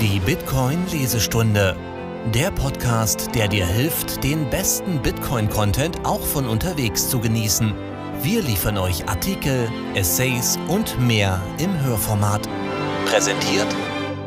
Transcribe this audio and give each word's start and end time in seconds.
Die 0.00 0.20
Bitcoin-Lesestunde. 0.20 1.76
Der 2.32 2.52
Podcast, 2.52 3.34
der 3.34 3.48
dir 3.48 3.66
hilft, 3.66 4.22
den 4.22 4.48
besten 4.48 5.02
Bitcoin-Content 5.02 6.06
auch 6.06 6.20
von 6.20 6.46
unterwegs 6.46 7.10
zu 7.10 7.18
genießen. 7.18 7.74
Wir 8.22 8.42
liefern 8.42 8.78
euch 8.78 9.08
Artikel, 9.08 9.68
Essays 9.96 10.56
und 10.68 11.00
mehr 11.00 11.42
im 11.58 11.76
Hörformat. 11.80 12.48
Präsentiert 13.06 13.66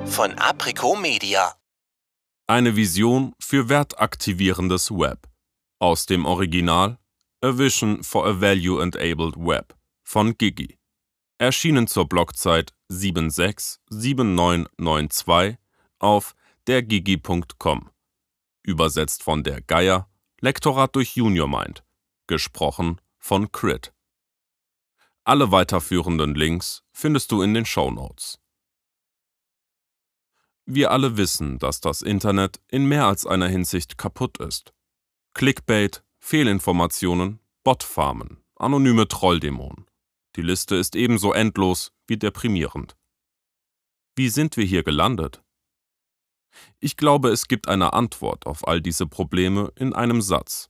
von 0.08 0.34
Aprico 0.34 0.98
Media. 0.98 1.54
Eine 2.48 2.76
Vision 2.76 3.32
für 3.40 3.70
wertaktivierendes 3.70 4.92
Web. 4.92 5.30
Aus 5.80 6.06
dem 6.06 6.26
Original 6.26 6.98
A 7.42 7.58
Vision 7.58 8.04
for 8.04 8.28
a 8.28 8.42
Value-Enabled 8.42 9.38
Web 9.38 9.74
von 10.04 10.38
Gigi. 10.38 10.78
Erschienen 11.38 11.88
zur 11.88 12.10
Blockzeit 12.10 12.74
767992 12.90 15.61
auf 16.02 16.36
dergigi.com. 16.68 17.90
Übersetzt 18.64 19.24
von 19.24 19.44
der 19.44 19.62
Geier, 19.62 20.10
Lektorat 20.40 20.96
durch 20.96 21.16
JuniorMind. 21.16 21.84
Gesprochen 22.28 23.00
von 23.20 23.52
Crit. 23.52 23.94
Alle 25.24 25.52
weiterführenden 25.52 26.34
Links 26.34 26.84
findest 26.92 27.32
du 27.32 27.42
in 27.42 27.54
den 27.54 27.66
Show 27.66 27.92
Notes. 27.92 28.40
Wir 30.66 30.92
alle 30.92 31.18
wissen, 31.18 31.60
dass 31.60 31.82
das 31.82 32.02
Internet 32.02 32.60
in 32.70 32.86
mehr 32.86 33.06
als 33.06 33.26
einer 33.26 33.48
Hinsicht 33.48 33.98
kaputt 33.98 34.38
ist. 34.40 34.74
Clickbait, 35.34 36.04
Fehlinformationen, 36.20 37.40
Botfarmen, 37.64 38.44
anonyme 38.56 39.08
Trolldämonen. 39.08 39.86
Die 40.36 40.42
Liste 40.42 40.76
ist 40.76 40.96
ebenso 40.96 41.34
endlos 41.34 41.92
wie 42.08 42.18
deprimierend. 42.18 42.96
Wie 44.16 44.30
sind 44.30 44.58
wir 44.58 44.66
hier 44.66 44.84
gelandet? 44.84 45.44
Ich 46.80 46.98
glaube, 46.98 47.30
es 47.30 47.48
gibt 47.48 47.68
eine 47.68 47.94
Antwort 47.94 48.46
auf 48.46 48.68
all 48.68 48.82
diese 48.82 49.08
Probleme 49.08 49.72
in 49.76 49.94
einem 49.94 50.22
Satz. 50.22 50.70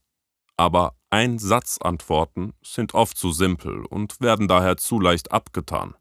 Aber 0.56 0.96
Ein-Satz-Antworten 1.10 2.54
sind 2.62 2.94
oft 2.94 3.16
zu 3.16 3.32
simpel 3.32 3.84
und 3.86 4.20
werden 4.20 4.48
daher 4.48 4.76
zu 4.76 5.00
leicht 5.00 5.32
abgetan. 5.32 5.94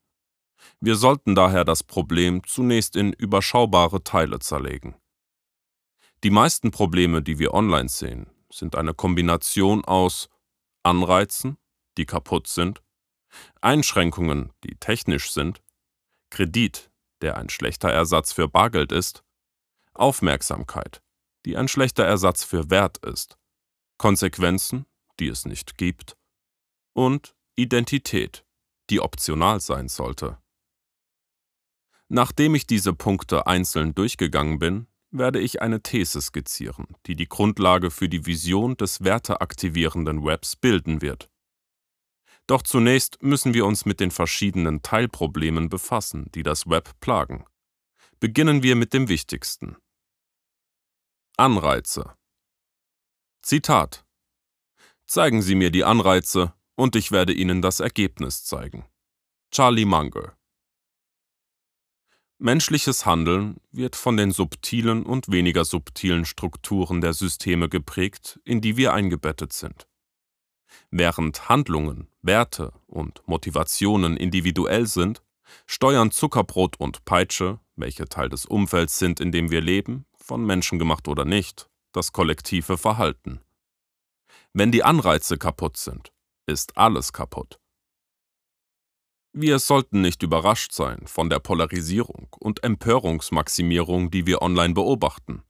Wir 0.80 0.96
sollten 0.96 1.36
daher 1.36 1.66
das 1.66 1.84
Problem 1.84 2.44
zunächst 2.46 2.96
in 2.96 3.14
überschaubare 3.14 4.04
Teile 4.04 4.40
zerlegen. 4.40 4.96
Die 6.24 6.30
meisten 6.30 6.72
Probleme, 6.72 7.24
die 7.24 7.40
wir 7.40 7.54
online 7.54 7.90
sehen, 7.90 8.30
sind 8.52 8.76
eine 8.76 8.94
Kombination 8.94 9.84
aus 9.84 10.30
Anreizen, 10.84 11.58
die 11.98 12.06
kaputt 12.06 12.48
sind, 12.48 12.82
Einschränkungen, 13.62 14.52
die 14.64 14.76
technisch 14.76 15.32
sind, 15.32 15.62
Kredit, 16.30 16.92
der 17.22 17.38
ein 17.38 17.50
schlechter 17.50 17.90
Ersatz 17.90 18.34
für 18.34 18.48
Bargeld 18.48 18.92
ist, 18.92 19.24
Aufmerksamkeit, 20.02 21.02
die 21.46 21.58
ein 21.58 21.68
schlechter 21.68 22.04
Ersatz 22.04 22.44
für 22.44 22.70
Wert 22.70 22.98
ist, 23.06 23.38
Konsequenzen, 23.98 24.86
die 25.20 25.28
es 25.28 25.46
nicht 25.46 25.78
gibt, 25.78 26.18
und 26.94 27.36
Identität, 27.56 28.46
die 28.90 29.00
optional 29.00 29.62
sein 29.62 29.88
sollte. 29.88 30.38
Nachdem 32.10 32.56
ich 32.56 32.68
diese 32.68 32.94
Punkte 32.94 33.48
einzeln 33.48 33.96
durchgegangen 33.96 34.60
bin, 34.60 34.88
werde 35.12 35.40
ich 35.40 35.62
eine 35.62 35.82
These 35.82 36.22
skizzieren, 36.22 36.88
die 37.06 37.16
die 37.16 37.28
Grundlage 37.28 37.92
für 37.92 38.10
die 38.10 38.26
Vision 38.26 38.76
des 38.76 39.04
werteaktivierenden 39.04 40.26
Webs 40.26 40.56
bilden 40.56 41.02
wird. 41.02 41.30
Doch 42.48 42.64
zunächst 42.64 43.22
müssen 43.22 43.54
wir 43.54 43.66
uns 43.66 43.86
mit 43.86 44.00
den 44.00 44.12
verschiedenen 44.12 44.82
Teilproblemen 44.82 45.70
befassen, 45.70 46.30
die 46.34 46.44
das 46.44 46.70
Web 46.70 47.00
plagen. 47.00 47.46
Beginnen 48.20 48.64
wir 48.64 48.76
mit 48.76 48.94
dem 48.94 49.08
wichtigsten. 49.08 49.78
Anreize. 51.38 52.14
Zitat 53.42 54.06
Zeigen 55.08 55.42
Sie 55.42 55.56
mir 55.56 55.72
die 55.72 55.84
Anreize, 55.84 56.54
und 56.76 56.96
ich 56.96 57.12
werde 57.12 57.34
Ihnen 57.34 57.62
das 57.62 57.80
Ergebnis 57.80 58.44
zeigen. 58.44 58.86
Charlie 59.50 59.86
Munger 59.86 60.38
Menschliches 62.38 63.06
Handeln 63.06 63.58
wird 63.72 63.96
von 63.96 64.18
den 64.18 64.32
subtilen 64.32 65.06
und 65.06 65.32
weniger 65.32 65.64
subtilen 65.64 66.26
Strukturen 66.26 67.02
der 67.02 67.14
Systeme 67.14 67.70
geprägt, 67.70 68.40
in 68.44 68.62
die 68.62 68.78
wir 68.78 68.94
eingebettet 68.94 69.54
sind. 69.54 69.88
Während 70.90 71.50
Handlungen, 71.50 72.08
Werte 72.22 72.74
und 72.88 73.22
Motivationen 73.26 74.18
individuell 74.18 74.86
sind, 74.86 75.24
steuern 75.66 76.12
Zuckerbrot 76.12 76.80
und 76.80 77.06
Peitsche, 77.06 77.60
welche 77.76 78.08
Teil 78.08 78.30
des 78.30 78.46
Umfelds 78.46 79.00
sind, 79.00 79.20
in 79.20 79.32
dem 79.32 79.50
wir 79.50 79.62
leben, 79.62 80.06
von 80.22 80.46
Menschen 80.46 80.80
gemacht 80.80 81.08
oder 81.08 81.26
nicht, 81.26 81.70
das 81.92 82.12
kollektive 82.12 82.78
Verhalten. 82.78 83.42
Wenn 84.54 84.72
die 84.72 84.84
Anreize 84.84 85.38
kaputt 85.38 85.78
sind, 85.78 86.12
ist 86.46 86.78
alles 86.78 87.14
kaputt. 87.14 87.60
Wir 89.34 89.60
sollten 89.60 90.02
nicht 90.02 90.24
überrascht 90.24 90.74
sein 90.74 91.08
von 91.08 91.30
der 91.30 91.40
Polarisierung 91.40 92.28
und 92.40 92.64
Empörungsmaximierung, 92.64 94.12
die 94.12 94.26
wir 94.26 94.42
online 94.42 94.74
beobachten. 94.74 95.44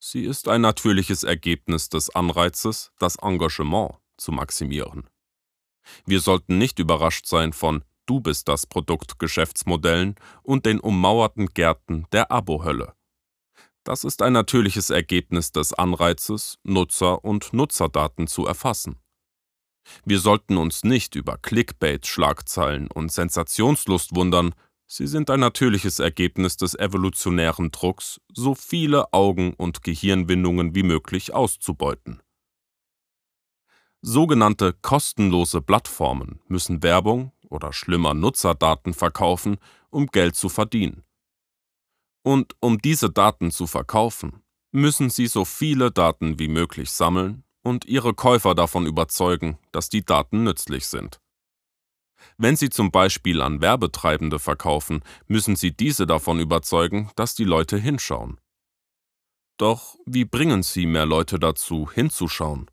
Sie 0.00 0.24
ist 0.24 0.48
ein 0.48 0.62
natürliches 0.62 1.22
Ergebnis 1.22 1.88
des 1.88 2.10
Anreizes, 2.10 2.90
das 2.98 3.16
Engagement 3.16 3.94
zu 4.16 4.32
maximieren. 4.32 5.08
Wir 6.04 6.20
sollten 6.20 6.58
nicht 6.58 6.80
überrascht 6.80 7.26
sein 7.26 7.52
von 7.52 7.84
Du 8.06 8.20
bist 8.20 8.48
das 8.48 8.66
Produkt 8.66 9.20
Geschäftsmodellen 9.20 10.16
und 10.42 10.66
den 10.66 10.80
ummauerten 10.80 11.46
Gärten 11.46 12.06
der 12.10 12.32
Abo-Hölle. 12.32 12.94
Das 13.84 14.04
ist 14.04 14.22
ein 14.22 14.32
natürliches 14.32 14.90
Ergebnis 14.90 15.50
des 15.50 15.72
Anreizes, 15.72 16.58
Nutzer 16.62 17.24
und 17.24 17.52
Nutzerdaten 17.52 18.28
zu 18.28 18.46
erfassen. 18.46 19.00
Wir 20.04 20.20
sollten 20.20 20.56
uns 20.56 20.84
nicht 20.84 21.16
über 21.16 21.36
Clickbait-Schlagzeilen 21.38 22.88
und 22.88 23.10
Sensationslust 23.10 24.14
wundern, 24.14 24.54
sie 24.86 25.08
sind 25.08 25.30
ein 25.30 25.40
natürliches 25.40 25.98
Ergebnis 25.98 26.56
des 26.56 26.76
evolutionären 26.76 27.72
Drucks, 27.72 28.20
so 28.32 28.54
viele 28.54 29.12
Augen- 29.12 29.54
und 29.54 29.82
Gehirnwindungen 29.82 30.76
wie 30.76 30.84
möglich 30.84 31.34
auszubeuten. 31.34 32.22
Sogenannte 34.00 34.74
kostenlose 34.82 35.60
Plattformen 35.60 36.40
müssen 36.46 36.82
Werbung 36.84 37.32
oder 37.48 37.72
schlimmer 37.72 38.14
Nutzerdaten 38.14 38.94
verkaufen, 38.94 39.58
um 39.90 40.06
Geld 40.06 40.36
zu 40.36 40.48
verdienen. 40.48 41.04
Und 42.22 42.54
um 42.60 42.78
diese 42.78 43.10
Daten 43.10 43.50
zu 43.50 43.66
verkaufen, 43.66 44.42
müssen 44.70 45.10
sie 45.10 45.26
so 45.26 45.44
viele 45.44 45.90
Daten 45.90 46.38
wie 46.38 46.48
möglich 46.48 46.90
sammeln 46.90 47.44
und 47.62 47.84
ihre 47.84 48.14
Käufer 48.14 48.54
davon 48.54 48.86
überzeugen, 48.86 49.58
dass 49.72 49.88
die 49.88 50.04
Daten 50.04 50.44
nützlich 50.44 50.86
sind. 50.86 51.20
Wenn 52.38 52.56
Sie 52.56 52.70
zum 52.70 52.90
Beispiel 52.90 53.42
an 53.42 53.60
Werbetreibende 53.60 54.38
verkaufen, 54.38 55.02
müssen 55.26 55.56
Sie 55.56 55.76
diese 55.76 56.06
davon 56.06 56.38
überzeugen, 56.38 57.10
dass 57.16 57.34
die 57.34 57.44
Leute 57.44 57.76
hinschauen. 57.76 58.40
Doch 59.58 59.96
wie 60.06 60.24
bringen 60.24 60.62
Sie 60.62 60.86
mehr 60.86 61.06
Leute 61.06 61.38
dazu, 61.38 61.90
hinzuschauen? 61.90 62.70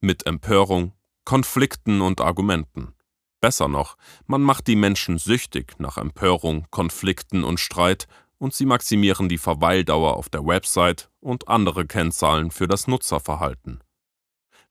Mit 0.00 0.26
Empörung, 0.26 0.92
Konflikten 1.24 2.00
und 2.00 2.20
Argumenten. 2.20 2.94
Besser 3.40 3.68
noch, 3.68 3.96
man 4.26 4.42
macht 4.42 4.66
die 4.66 4.76
Menschen 4.76 5.18
süchtig 5.18 5.78
nach 5.78 5.96
Empörung, 5.96 6.66
Konflikten 6.70 7.44
und 7.44 7.60
Streit 7.60 8.06
und 8.38 8.54
sie 8.54 8.66
maximieren 8.66 9.28
die 9.28 9.38
Verweildauer 9.38 10.16
auf 10.16 10.28
der 10.28 10.44
Website 10.44 11.10
und 11.20 11.48
andere 11.48 11.86
Kennzahlen 11.86 12.50
für 12.50 12.68
das 12.68 12.86
Nutzerverhalten. 12.86 13.82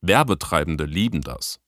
Werbetreibende 0.01 0.85
lieben 0.85 1.21
das. 1.21 1.59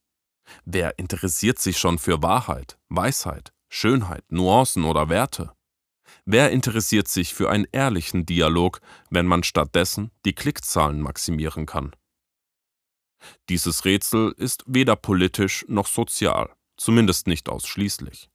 Wer 0.65 0.97
interessiert 0.99 1.59
sich 1.59 1.77
schon 1.77 1.99
für 1.99 2.21
Wahrheit, 2.21 2.77
Weisheit, 2.89 3.51
Schönheit, 3.69 4.23
Nuancen 4.31 4.85
oder 4.85 5.09
Werte? 5.09 5.51
Wer 6.25 6.51
interessiert 6.51 7.07
sich 7.07 7.33
für 7.33 7.49
einen 7.49 7.67
ehrlichen 7.71 8.25
Dialog, 8.25 8.79
wenn 9.09 9.25
man 9.25 9.43
stattdessen 9.43 10.11
die 10.25 10.33
Klickzahlen 10.33 11.01
maximieren 11.01 11.65
kann? 11.65 11.95
Dieses 13.49 13.85
Rätsel 13.85 14.33
ist 14.37 14.63
weder 14.67 14.95
politisch 14.95 15.65
noch 15.67 15.87
sozial, 15.87 16.55
zumindest 16.77 17.27
nicht 17.27 17.49
ausschließlich. 17.49 18.29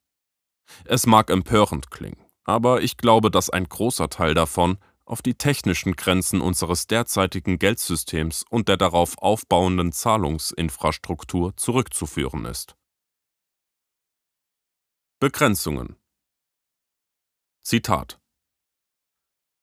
Es 0.84 1.06
mag 1.06 1.30
empörend 1.30 1.90
klingen, 1.90 2.21
aber 2.44 2.82
ich 2.82 2.96
glaube, 2.96 3.30
dass 3.30 3.50
ein 3.50 3.68
großer 3.68 4.08
Teil 4.08 4.34
davon 4.34 4.78
auf 5.04 5.22
die 5.22 5.34
technischen 5.34 5.96
Grenzen 5.96 6.40
unseres 6.40 6.86
derzeitigen 6.86 7.58
Geldsystems 7.58 8.44
und 8.48 8.68
der 8.68 8.76
darauf 8.76 9.18
aufbauenden 9.18 9.92
Zahlungsinfrastruktur 9.92 11.56
zurückzuführen 11.56 12.44
ist. 12.44 12.76
Begrenzungen 15.18 15.96
Zitat 17.62 18.20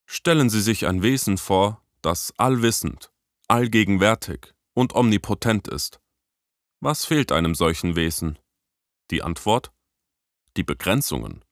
Stellen 0.06 0.50
Sie 0.50 0.62
sich 0.62 0.88
ein 0.88 1.04
Wesen 1.04 1.38
vor, 1.38 1.84
das 2.02 2.34
allwissend, 2.38 3.12
allgegenwärtig 3.48 4.54
und 4.74 4.96
omnipotent 4.96 5.68
ist. 5.68 6.00
Was 6.80 7.06
fehlt 7.06 7.32
einem 7.32 7.56
solchen 7.56 7.96
Wesen? 7.96 8.40
Die 9.12 9.22
Antwort? 9.22 9.72
Die 10.56 10.64
Begrenzungen. 10.64 11.44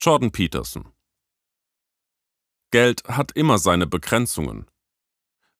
Jordan 0.00 0.30
Peterson 0.30 0.92
Geld 2.70 3.02
hat 3.08 3.32
immer 3.32 3.58
seine 3.58 3.86
Begrenzungen. 3.86 4.66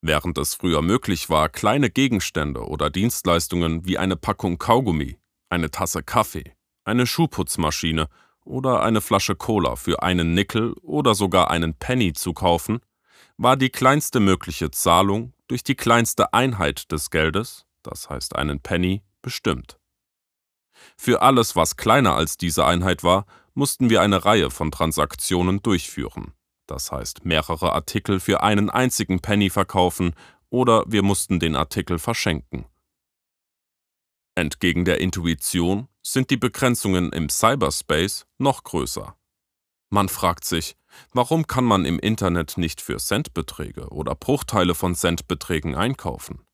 Während 0.03 0.37
es 0.39 0.55
früher 0.55 0.83
möglich 0.83 1.31
war, 1.31 1.49
kleine 1.49 1.91
Gegenstände 1.91 2.67
oder 2.67 2.91
Dienstleistungen 2.91 3.87
wie 3.87 3.99
eine 3.99 4.15
Packung 4.15 4.59
Kaugummi, 4.59 5.19
eine 5.49 5.71
Tasse 5.71 6.03
Kaffee, 6.03 6.55
eine 6.85 7.07
Schuhputzmaschine 7.07 8.09
oder 8.45 8.83
eine 8.83 9.01
Flasche 9.01 9.35
Cola 9.35 9.75
für 9.75 10.03
einen 10.03 10.35
Nickel 10.35 10.75
oder 10.83 11.15
sogar 11.15 11.51
einen 11.51 11.75
Penny 11.75 12.13
zu 12.13 12.35
kaufen, 12.35 12.81
war 13.39 13.57
die 13.57 13.71
kleinste 13.71 14.21
mögliche 14.21 14.71
Zahlung 14.71 15.33
durch 15.49 15.65
die 15.65 15.75
kleinste 15.77 16.35
Einheit 16.35 16.93
des 16.93 17.11
Geldes, 17.11 17.67
das 17.83 18.11
heißt 18.11 18.37
einen 18.37 18.61
Penny, 18.61 19.03
bestimmt. 19.23 19.81
Für 20.97 21.23
alles, 21.23 21.57
was 21.57 21.77
kleiner 21.77 22.15
als 22.15 22.37
diese 22.37 22.67
Einheit 22.67 23.03
war, 23.03 23.27
mussten 23.57 23.89
wir 23.91 24.03
eine 24.03 24.25
Reihe 24.25 24.51
von 24.51 24.71
Transaktionen 24.71 25.63
durchführen, 25.63 26.35
das 26.67 26.93
heißt 26.93 27.25
mehrere 27.25 27.73
Artikel 27.73 28.21
für 28.21 28.43
einen 28.43 28.69
einzigen 28.71 29.21
Penny 29.21 29.51
verkaufen 29.51 30.15
oder 30.51 30.85
wir 30.87 31.03
mussten 31.03 31.41
den 31.41 31.57
Artikel 31.57 31.99
verschenken. 31.99 32.67
Entgegen 34.35 34.85
der 34.85 35.01
Intuition 35.01 35.89
sind 36.03 36.31
die 36.31 36.37
Begrenzungen 36.37 37.11
im 37.13 37.31
Cyberspace 37.31 38.27
noch 38.37 38.63
größer. 38.63 39.17
Man 39.89 40.11
fragt 40.11 40.45
sich, 40.45 40.77
warum 41.13 41.47
kann 41.47 41.65
man 41.65 41.87
im 41.87 41.99
Internet 41.99 42.59
nicht 42.59 42.83
für 42.83 42.99
Centbeträge 42.99 43.89
oder 43.89 44.15
Bruchteile 44.15 44.75
von 44.75 44.95
Centbeträgen 44.95 45.75
einkaufen? 45.75 46.45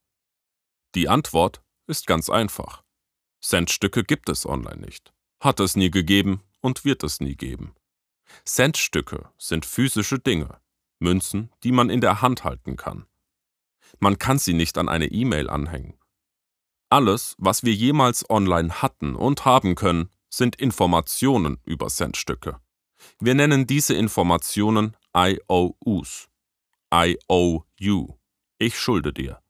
Die 0.95 1.09
Antwort 1.09 1.63
ist 1.89 2.07
ganz 2.07 2.31
einfach. 2.31 2.85
Centstücke 3.41 4.05
gibt 4.05 4.29
es 4.29 4.47
online 4.47 4.81
nicht, 4.81 5.13
hat 5.41 5.59
es 5.59 5.75
nie 5.75 5.91
gegeben 5.91 6.43
und 6.63 6.87
wird 6.87 7.03
es 7.03 7.21
nie 7.21 7.37
geben. 7.37 7.75
Centstücke 8.47 9.31
sind 9.37 9.67
physische 9.67 10.19
Dinge, 10.19 10.59
Münzen, 10.99 11.51
die 11.63 11.73
man 11.73 11.91
in 11.91 12.01
der 12.01 12.23
Hand 12.23 12.45
halten 12.45 12.77
kann. 12.77 13.07
Man 13.99 14.19
kann 14.19 14.39
sie 14.39 14.55
nicht 14.55 14.79
an 14.79 14.89
eine 14.89 15.09
E-Mail 15.09 15.51
anhängen. 15.51 15.99
Alles, 16.89 17.35
was 17.39 17.63
wir 17.63 17.75
jemals 17.75 18.29
online 18.31 18.83
hatten 18.83 19.15
und 19.15 19.45
haben 19.45 19.75
können, 19.75 20.09
sind 20.31 20.57
Informationen 20.57 21.59
über 21.65 21.89
Centstücke. 21.89 22.61
Wir 23.19 23.35
nennen 23.35 23.67
diese 23.67 23.95
Informationen 23.95 24.97
IOUs. 25.15 26.29
I 26.95 27.19
owe 27.29 27.65
you. 27.79 28.19
Ich 28.59 28.79
schulde 28.79 29.13
dir. 29.13 29.43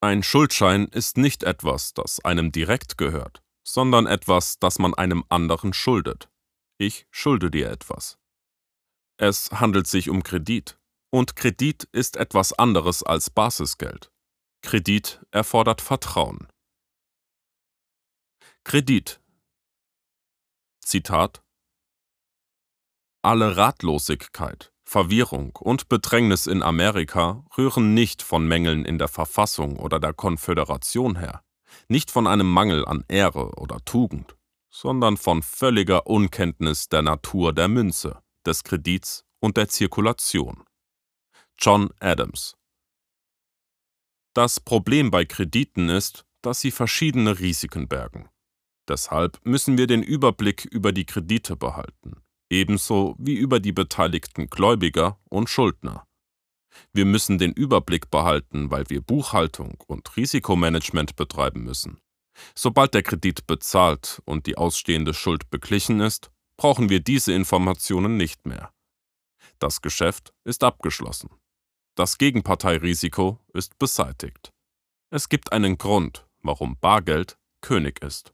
Ein 0.00 0.22
Schuldschein 0.22 0.86
ist 0.86 1.16
nicht 1.16 1.42
etwas, 1.42 1.92
das 1.92 2.24
einem 2.24 2.52
direkt 2.52 2.98
gehört, 2.98 3.42
sondern 3.68 4.06
etwas, 4.06 4.58
das 4.58 4.78
man 4.78 4.94
einem 4.94 5.24
anderen 5.28 5.72
schuldet. 5.72 6.30
Ich 6.78 7.06
schulde 7.10 7.50
dir 7.50 7.70
etwas. 7.70 8.18
Es 9.18 9.50
handelt 9.52 9.86
sich 9.86 10.08
um 10.08 10.22
Kredit, 10.22 10.78
und 11.10 11.36
Kredit 11.36 11.84
ist 11.92 12.16
etwas 12.16 12.52
anderes 12.52 13.02
als 13.02 13.30
Basisgeld. 13.30 14.10
Kredit 14.62 15.20
erfordert 15.30 15.80
Vertrauen. 15.80 16.48
Kredit 18.64 19.20
Zitat 20.80 21.42
Alle 23.22 23.56
Ratlosigkeit, 23.56 24.72
Verwirrung 24.84 25.56
und 25.56 25.88
Bedrängnis 25.88 26.46
in 26.46 26.62
Amerika 26.62 27.44
rühren 27.56 27.92
nicht 27.94 28.22
von 28.22 28.46
Mängeln 28.46 28.84
in 28.84 28.98
der 28.98 29.08
Verfassung 29.08 29.78
oder 29.78 30.00
der 30.00 30.14
Konföderation 30.14 31.18
her, 31.18 31.42
nicht 31.88 32.10
von 32.10 32.26
einem 32.26 32.50
Mangel 32.50 32.84
an 32.86 33.04
Ehre 33.08 33.52
oder 33.56 33.78
Tugend 33.84 34.38
sondern 34.70 35.16
von 35.16 35.42
völliger 35.42 36.06
Unkenntnis 36.06 36.88
der 36.88 37.02
Natur 37.02 37.52
der 37.52 37.68
Münze, 37.68 38.22
des 38.46 38.64
Kredits 38.64 39.24
und 39.40 39.56
der 39.56 39.68
Zirkulation. 39.68 40.64
John 41.58 41.90
Adams 42.00 42.56
Das 44.34 44.60
Problem 44.60 45.10
bei 45.10 45.24
Krediten 45.24 45.88
ist, 45.88 46.24
dass 46.42 46.60
sie 46.60 46.70
verschiedene 46.70 47.40
Risiken 47.40 47.88
bergen. 47.88 48.28
Deshalb 48.86 49.44
müssen 49.44 49.76
wir 49.76 49.86
den 49.86 50.02
Überblick 50.02 50.64
über 50.64 50.92
die 50.92 51.04
Kredite 51.04 51.56
behalten, 51.56 52.22
ebenso 52.48 53.16
wie 53.18 53.34
über 53.34 53.60
die 53.60 53.72
beteiligten 53.72 54.48
Gläubiger 54.48 55.18
und 55.28 55.50
Schuldner. 55.50 56.06
Wir 56.92 57.04
müssen 57.04 57.38
den 57.38 57.52
Überblick 57.52 58.10
behalten, 58.10 58.70
weil 58.70 58.88
wir 58.88 59.00
Buchhaltung 59.00 59.82
und 59.86 60.16
Risikomanagement 60.16 61.16
betreiben 61.16 61.64
müssen. 61.64 62.00
Sobald 62.54 62.94
der 62.94 63.02
Kredit 63.02 63.46
bezahlt 63.46 64.22
und 64.24 64.46
die 64.46 64.56
ausstehende 64.56 65.14
Schuld 65.14 65.50
beglichen 65.50 66.00
ist, 66.00 66.30
brauchen 66.56 66.88
wir 66.88 67.00
diese 67.00 67.32
Informationen 67.32 68.16
nicht 68.16 68.46
mehr. 68.46 68.72
Das 69.58 69.80
Geschäft 69.82 70.32
ist 70.44 70.62
abgeschlossen. 70.62 71.30
Das 71.96 72.18
Gegenparteirisiko 72.18 73.40
ist 73.54 73.78
beseitigt. 73.78 74.52
Es 75.10 75.28
gibt 75.28 75.52
einen 75.52 75.78
Grund, 75.78 76.28
warum 76.42 76.76
Bargeld 76.78 77.38
König 77.60 78.02
ist. 78.04 78.32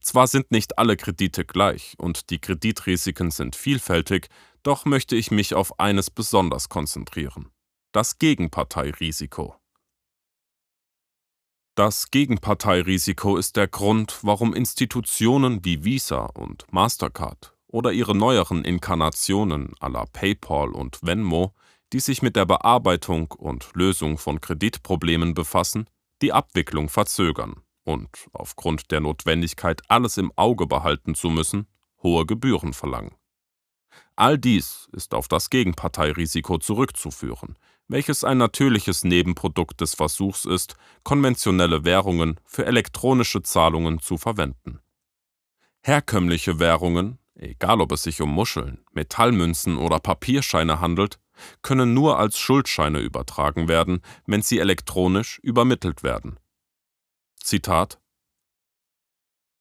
Zwar 0.00 0.26
sind 0.26 0.50
nicht 0.50 0.78
alle 0.78 0.96
Kredite 0.96 1.44
gleich 1.44 1.94
und 1.98 2.30
die 2.30 2.40
Kreditrisiken 2.40 3.30
sind 3.30 3.56
vielfältig, 3.56 4.28
doch 4.62 4.84
möchte 4.84 5.16
ich 5.16 5.30
mich 5.30 5.54
auf 5.54 5.78
eines 5.80 6.10
besonders 6.10 6.68
konzentrieren. 6.68 7.50
Das 7.92 8.18
Gegenparteirisiko. 8.18 9.56
Das 11.74 12.10
Gegenparteirisiko 12.10 13.36
ist 13.36 13.56
der 13.56 13.66
Grund, 13.66 14.18
warum 14.22 14.54
Institutionen 14.54 15.64
wie 15.64 15.84
Visa 15.84 16.26
und 16.26 16.66
Mastercard 16.70 17.56
oder 17.66 17.92
ihre 17.92 18.14
neueren 18.14 18.64
Inkarnationen 18.64 19.72
à 19.80 19.90
la 19.90 20.04
PayPal 20.04 20.68
und 20.70 20.98
Venmo, 21.02 21.54
die 21.92 22.00
sich 22.00 22.22
mit 22.22 22.36
der 22.36 22.44
Bearbeitung 22.44 23.30
und 23.32 23.70
Lösung 23.74 24.18
von 24.18 24.40
Kreditproblemen 24.40 25.34
befassen, 25.34 25.88
die 26.20 26.32
Abwicklung 26.32 26.88
verzögern 26.88 27.62
und 27.84 28.10
aufgrund 28.32 28.90
der 28.90 29.00
Notwendigkeit, 29.00 29.82
alles 29.88 30.18
im 30.18 30.30
Auge 30.36 30.66
behalten 30.66 31.14
zu 31.14 31.30
müssen, 31.30 31.66
hohe 32.02 32.26
Gebühren 32.26 32.74
verlangen. 32.74 33.14
All 34.16 34.38
dies 34.38 34.88
ist 34.92 35.14
auf 35.14 35.28
das 35.28 35.50
Gegenparteirisiko 35.50 36.58
zurückzuführen, 36.58 37.56
welches 37.88 38.24
ein 38.24 38.38
natürliches 38.38 39.04
Nebenprodukt 39.04 39.80
des 39.80 39.94
Versuchs 39.94 40.44
ist, 40.44 40.76
konventionelle 41.02 41.84
Währungen 41.84 42.38
für 42.44 42.66
elektronische 42.66 43.42
Zahlungen 43.42 44.00
zu 44.00 44.18
verwenden. 44.18 44.80
Herkömmliche 45.82 46.58
Währungen, 46.58 47.18
egal 47.34 47.80
ob 47.80 47.92
es 47.92 48.02
sich 48.02 48.20
um 48.20 48.30
Muscheln, 48.30 48.84
Metallmünzen 48.92 49.78
oder 49.78 49.98
Papierscheine 49.98 50.80
handelt, 50.80 51.18
können 51.62 51.94
nur 51.94 52.18
als 52.18 52.38
Schuldscheine 52.38 53.00
übertragen 53.00 53.66
werden, 53.68 54.00
wenn 54.26 54.42
sie 54.42 54.58
elektronisch 54.58 55.38
übermittelt 55.42 56.02
werden. 56.02 56.38
Zitat 57.36 57.98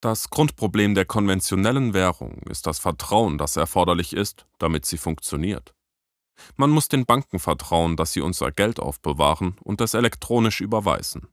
Das 0.01 0.31
Grundproblem 0.31 0.95
der 0.95 1.05
konventionellen 1.05 1.93
Währung 1.93 2.41
ist 2.49 2.65
das 2.65 2.79
Vertrauen, 2.79 3.37
das 3.37 3.55
erforderlich 3.55 4.13
ist, 4.13 4.47
damit 4.57 4.83
sie 4.83 4.97
funktioniert. 4.97 5.75
Man 6.55 6.71
muss 6.71 6.87
den 6.87 7.05
Banken 7.05 7.37
vertrauen, 7.37 7.95
dass 7.97 8.11
sie 8.11 8.21
unser 8.21 8.51
Geld 8.51 8.79
aufbewahren 8.79 9.57
und 9.61 9.79
es 9.79 9.93
elektronisch 9.93 10.59
überweisen. 10.59 11.27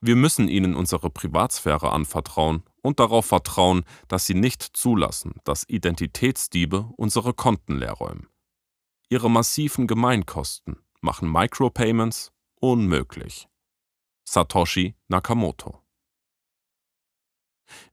Wir 0.00 0.16
müssen 0.16 0.48
ihnen 0.48 0.74
unsere 0.74 1.10
Privatsphäre 1.10 1.92
anvertrauen 1.92 2.62
und 2.80 3.00
darauf 3.00 3.26
vertrauen, 3.26 3.84
dass 4.08 4.24
sie 4.24 4.34
nicht 4.34 4.62
zulassen, 4.62 5.34
dass 5.44 5.68
Identitätsdiebe 5.68 6.88
unsere 6.96 7.34
Konten 7.34 7.76
leerräumen. 7.76 8.28
Ihre 9.10 9.28
massiven 9.28 9.86
Gemeinkosten 9.86 10.78
machen 11.02 11.30
Micropayments 11.30 12.32
unmöglich. 12.60 13.46
Satoshi 14.24 14.94
Nakamoto 15.08 15.83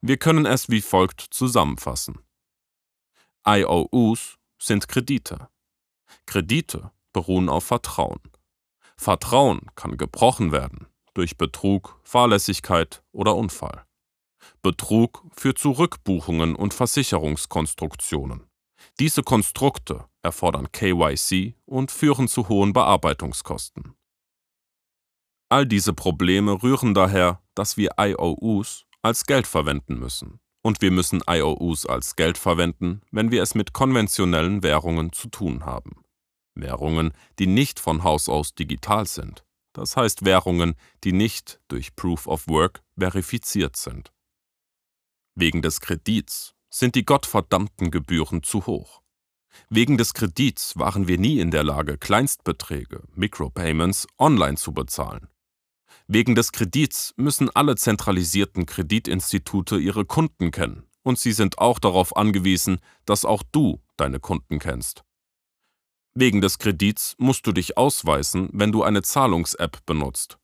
Wir 0.02 0.18
können 0.18 0.46
es 0.46 0.70
wie 0.70 0.82
folgt 0.82 1.22
zusammenfassen. 1.22 2.20
IOUs 3.48 4.38
sind 4.60 4.88
Kredite. 4.88 5.50
Kredite 6.26 6.92
beruhen 7.14 7.50
auf 7.50 7.64
Vertrauen. 7.64 8.20
Vertrauen 8.98 9.62
kann 9.76 9.98
gebrochen 9.98 10.52
werden 10.52 10.88
durch 11.14 11.38
Betrug, 11.38 12.00
Fahrlässigkeit 12.04 13.04
oder 13.12 13.36
Unfall. 13.36 13.86
Betrug 14.62 15.26
führt 15.36 15.58
zu 15.58 15.72
Rückbuchungen 15.72 16.56
und 16.56 16.74
Versicherungskonstruktionen. 16.74 18.48
Diese 19.00 19.24
Konstrukte 19.24 20.06
erfordern 20.22 20.72
KYC 20.72 21.56
und 21.66 21.92
führen 21.92 22.28
zu 22.28 22.50
hohen 22.50 22.74
Bearbeitungskosten. 22.74 23.96
All 25.50 25.66
diese 25.66 25.94
Probleme 25.94 26.64
rühren 26.64 26.94
daher, 26.94 27.42
dass 27.56 27.78
wir 27.78 27.92
IOUs 28.00 28.86
als 29.02 29.26
Geld 29.26 29.48
verwenden 29.48 30.00
müssen. 30.00 30.40
Und 30.64 30.82
wir 30.82 30.92
müssen 30.92 31.22
IOUs 31.28 31.86
als 31.86 32.16
Geld 32.16 32.38
verwenden, 32.38 33.02
wenn 33.12 33.32
wir 33.32 33.42
es 33.42 33.56
mit 33.56 33.74
konventionellen 33.74 34.62
Währungen 34.62 35.12
zu 35.12 35.30
tun 35.30 35.66
haben. 35.66 36.04
Währungen, 36.54 37.14
die 37.40 37.48
nicht 37.48 37.80
von 37.80 38.04
Haus 38.04 38.30
aus 38.30 38.54
digital 38.54 39.08
sind. 39.08 39.44
Das 39.74 39.96
heißt 39.96 40.26
Währungen, 40.26 40.76
die 41.04 41.14
nicht 41.14 41.62
durch 41.68 41.96
Proof 41.96 42.28
of 42.28 42.48
Work 42.48 42.82
verifiziert 42.98 43.76
sind. 43.76 44.12
Wegen 45.34 45.62
des 45.62 45.80
Kredits 45.80 46.54
sind 46.70 46.96
die 46.96 47.06
gottverdammten 47.06 47.90
Gebühren 47.90 48.44
zu 48.44 48.66
hoch. 48.66 49.02
Wegen 49.70 49.98
des 49.98 50.14
Kredits 50.14 50.78
waren 50.78 51.08
wir 51.08 51.18
nie 51.18 51.40
in 51.40 51.52
der 51.52 51.64
Lage, 51.64 51.98
Kleinstbeträge, 51.98 53.04
Micropayments, 53.16 54.08
online 54.18 54.58
zu 54.58 54.74
bezahlen. 54.74 55.28
Wegen 56.08 56.36
des 56.36 56.52
Kredits 56.52 57.14
müssen 57.18 57.50
alle 57.50 57.76
zentralisierten 57.76 58.66
Kreditinstitute 58.66 59.78
ihre 59.78 60.06
Kunden 60.06 60.52
kennen 60.52 60.84
und 61.04 61.20
sie 61.20 61.32
sind 61.32 61.58
auch 61.58 61.80
darauf 61.80 62.16
angewiesen, 62.16 62.80
dass 63.06 63.26
auch 63.26 63.44
du 63.52 63.82
deine 63.98 64.20
Kunden 64.20 64.60
kennst. 64.60 65.04
Wegen 66.14 66.42
des 66.42 66.58
Kredits 66.58 67.16
musst 67.18 67.48
du 67.48 67.54
dich 67.54 67.78
ausweisen, 67.78 68.50
wenn 68.52 68.72
du 68.72 68.84
eine 68.84 69.02
Zahlungs-App 69.02 69.86
benutzt. 69.86 70.38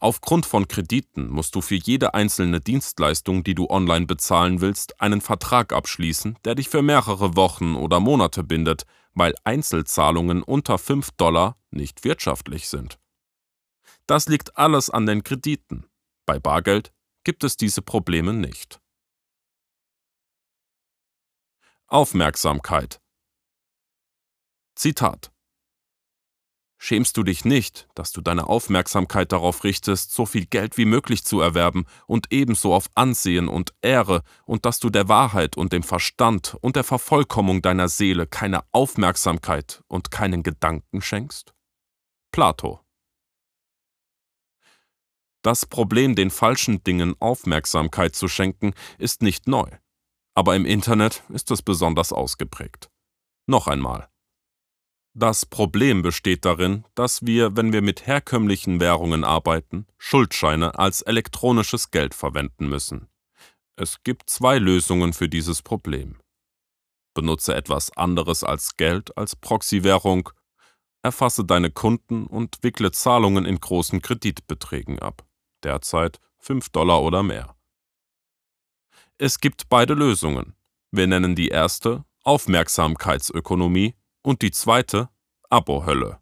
Aufgrund 0.00 0.46
von 0.46 0.68
Krediten 0.68 1.28
musst 1.28 1.54
du 1.54 1.60
für 1.60 1.74
jede 1.74 2.14
einzelne 2.14 2.60
Dienstleistung, 2.60 3.42
die 3.42 3.54
du 3.54 3.68
online 3.68 4.06
bezahlen 4.06 4.60
willst, 4.60 5.00
einen 5.00 5.20
Vertrag 5.20 5.72
abschließen, 5.72 6.38
der 6.44 6.54
dich 6.54 6.68
für 6.68 6.82
mehrere 6.82 7.36
Wochen 7.36 7.74
oder 7.74 7.98
Monate 7.98 8.44
bindet, 8.44 8.84
weil 9.14 9.34
Einzelzahlungen 9.44 10.42
unter 10.42 10.78
5 10.78 11.12
Dollar 11.12 11.56
nicht 11.70 12.04
wirtschaftlich 12.04 12.68
sind. 12.68 12.98
Das 14.06 14.26
liegt 14.26 14.56
alles 14.56 14.90
an 14.90 15.06
den 15.06 15.22
Krediten. 15.22 15.86
Bei 16.26 16.38
Bargeld 16.38 16.92
gibt 17.24 17.44
es 17.44 17.56
diese 17.56 17.82
Probleme 17.82 18.32
nicht. 18.32 18.80
Aufmerksamkeit 21.86 23.00
Zitat 24.74 25.30
Schämst 26.84 27.16
du 27.16 27.22
dich 27.22 27.44
nicht, 27.44 27.86
dass 27.94 28.10
du 28.10 28.20
deine 28.20 28.48
Aufmerksamkeit 28.48 29.30
darauf 29.30 29.62
richtest, 29.62 30.12
so 30.12 30.26
viel 30.26 30.46
Geld 30.46 30.76
wie 30.78 30.84
möglich 30.84 31.22
zu 31.22 31.40
erwerben 31.40 31.84
und 32.08 32.32
ebenso 32.32 32.74
auf 32.74 32.88
Ansehen 32.96 33.46
und 33.46 33.72
Ehre 33.82 34.22
und 34.46 34.64
dass 34.64 34.80
du 34.80 34.90
der 34.90 35.08
Wahrheit 35.08 35.56
und 35.56 35.72
dem 35.72 35.84
Verstand 35.84 36.56
und 36.60 36.74
der 36.74 36.82
Vervollkommung 36.82 37.62
deiner 37.62 37.88
Seele 37.88 38.26
keine 38.26 38.64
Aufmerksamkeit 38.72 39.84
und 39.86 40.10
keinen 40.10 40.42
Gedanken 40.42 41.02
schenkst? 41.02 41.54
Plato 42.32 42.81
Das 45.42 45.66
Problem, 45.66 46.14
den 46.14 46.30
falschen 46.30 46.84
Dingen 46.84 47.16
Aufmerksamkeit 47.20 48.14
zu 48.14 48.28
schenken, 48.28 48.74
ist 48.98 49.22
nicht 49.22 49.48
neu, 49.48 49.68
aber 50.34 50.54
im 50.54 50.64
Internet 50.64 51.24
ist 51.30 51.50
es 51.50 51.62
besonders 51.62 52.12
ausgeprägt. 52.12 52.90
Noch 53.46 53.66
einmal. 53.66 54.08
Das 55.14 55.44
Problem 55.44 56.00
besteht 56.00 56.44
darin, 56.44 56.84
dass 56.94 57.26
wir, 57.26 57.54
wenn 57.56 57.72
wir 57.72 57.82
mit 57.82 58.06
herkömmlichen 58.06 58.80
Währungen 58.80 59.24
arbeiten, 59.24 59.86
Schuldscheine 59.98 60.78
als 60.78 61.02
elektronisches 61.02 61.90
Geld 61.90 62.14
verwenden 62.14 62.68
müssen. 62.68 63.08
Es 63.76 64.02
gibt 64.04 64.30
zwei 64.30 64.58
Lösungen 64.58 65.12
für 65.12 65.28
dieses 65.28 65.60
Problem. 65.60 66.18
Benutze 67.14 67.54
etwas 67.54 67.94
anderes 67.94 68.42
als 68.42 68.76
Geld 68.78 69.16
als 69.18 69.36
Proxywährung, 69.36 70.30
erfasse 71.02 71.44
deine 71.44 71.70
Kunden 71.70 72.26
und 72.26 72.62
wickle 72.62 72.92
Zahlungen 72.92 73.44
in 73.44 73.60
großen 73.60 74.00
Kreditbeträgen 74.00 74.98
ab, 74.98 75.26
derzeit 75.64 76.20
5 76.38 76.70
Dollar 76.70 77.02
oder 77.02 77.22
mehr. 77.22 77.56
Es 79.18 79.38
gibt 79.38 79.68
beide 79.68 79.94
Lösungen. 79.94 80.56
Wir 80.90 81.06
nennen 81.06 81.34
die 81.34 81.48
erste 81.48 82.04
Aufmerksamkeitsökonomie 82.24 83.94
und 84.22 84.42
die 84.42 84.50
zweite 84.50 85.08
Abo-Hölle. 85.48 86.18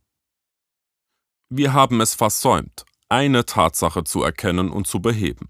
Wir 1.48 1.72
haben 1.72 2.00
es 2.00 2.14
versäumt, 2.14 2.84
eine 3.08 3.44
Tatsache 3.44 4.04
zu 4.04 4.22
erkennen 4.22 4.70
und 4.70 4.86
zu 4.86 5.00
beheben, 5.00 5.48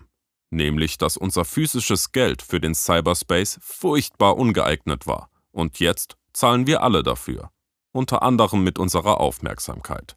nämlich 0.50 0.96
dass 0.96 1.16
unser 1.16 1.44
physisches 1.44 2.12
Geld 2.12 2.42
für 2.42 2.60
den 2.60 2.74
Cyberspace 2.74 3.58
furchtbar 3.60 4.36
ungeeignet 4.36 5.06
war, 5.06 5.30
und 5.52 5.78
jetzt 5.78 6.16
zahlen 6.32 6.66
wir 6.66 6.82
alle 6.82 7.02
dafür, 7.02 7.50
unter 7.92 8.22
anderem 8.22 8.64
mit 8.64 8.78
unserer 8.78 9.20
Aufmerksamkeit. 9.20 10.16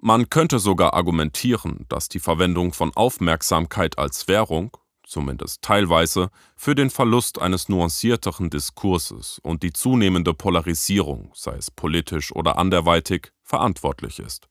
Man 0.00 0.30
könnte 0.30 0.58
sogar 0.58 0.94
argumentieren, 0.94 1.86
dass 1.88 2.08
die 2.08 2.20
Verwendung 2.20 2.72
von 2.72 2.94
Aufmerksamkeit 2.94 3.98
als 3.98 4.28
Währung 4.28 4.76
zumindest 5.08 5.62
teilweise, 5.62 6.30
für 6.54 6.74
den 6.74 6.90
Verlust 6.90 7.40
eines 7.40 7.68
nuancierteren 7.68 8.50
Diskurses 8.50 9.40
und 9.42 9.62
die 9.62 9.72
zunehmende 9.72 10.34
Polarisierung, 10.34 11.32
sei 11.34 11.56
es 11.56 11.70
politisch 11.70 12.30
oder 12.32 12.58
anderweitig, 12.58 13.32
verantwortlich 13.42 14.18
ist. 14.18 14.48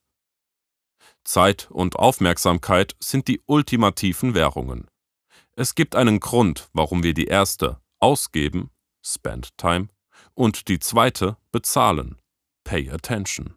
Zeit 1.24 1.70
und 1.72 1.98
Aufmerksamkeit 1.98 2.96
sind 3.00 3.28
die 3.28 3.42
ultimativen 3.46 4.34
Währungen. 4.34 4.88
Es 5.56 5.76
gibt 5.76 5.96
einen 5.96 6.20
Grund, 6.20 6.70
warum 6.74 7.04
wir 7.04 7.14
die 7.14 7.26
erste 7.26 7.80
ausgeben, 8.00 8.72
spend 9.02 9.58
time, 9.58 9.90
und 10.34 10.68
die 10.68 10.80
zweite 10.80 11.38
bezahlen, 11.52 12.18
pay 12.64 12.90
attention. 12.90 13.57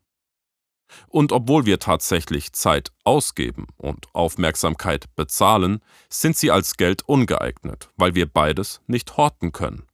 Und 1.08 1.32
obwohl 1.32 1.66
wir 1.66 1.78
tatsächlich 1.78 2.52
Zeit 2.52 2.92
ausgeben 3.04 3.66
und 3.76 4.06
Aufmerksamkeit 4.14 5.14
bezahlen, 5.16 5.80
sind 6.08 6.36
sie 6.36 6.50
als 6.50 6.76
Geld 6.76 7.02
ungeeignet, 7.02 7.88
weil 7.96 8.14
wir 8.14 8.26
beides 8.26 8.80
nicht 8.86 9.16
horten 9.16 9.52
können. 9.52 9.86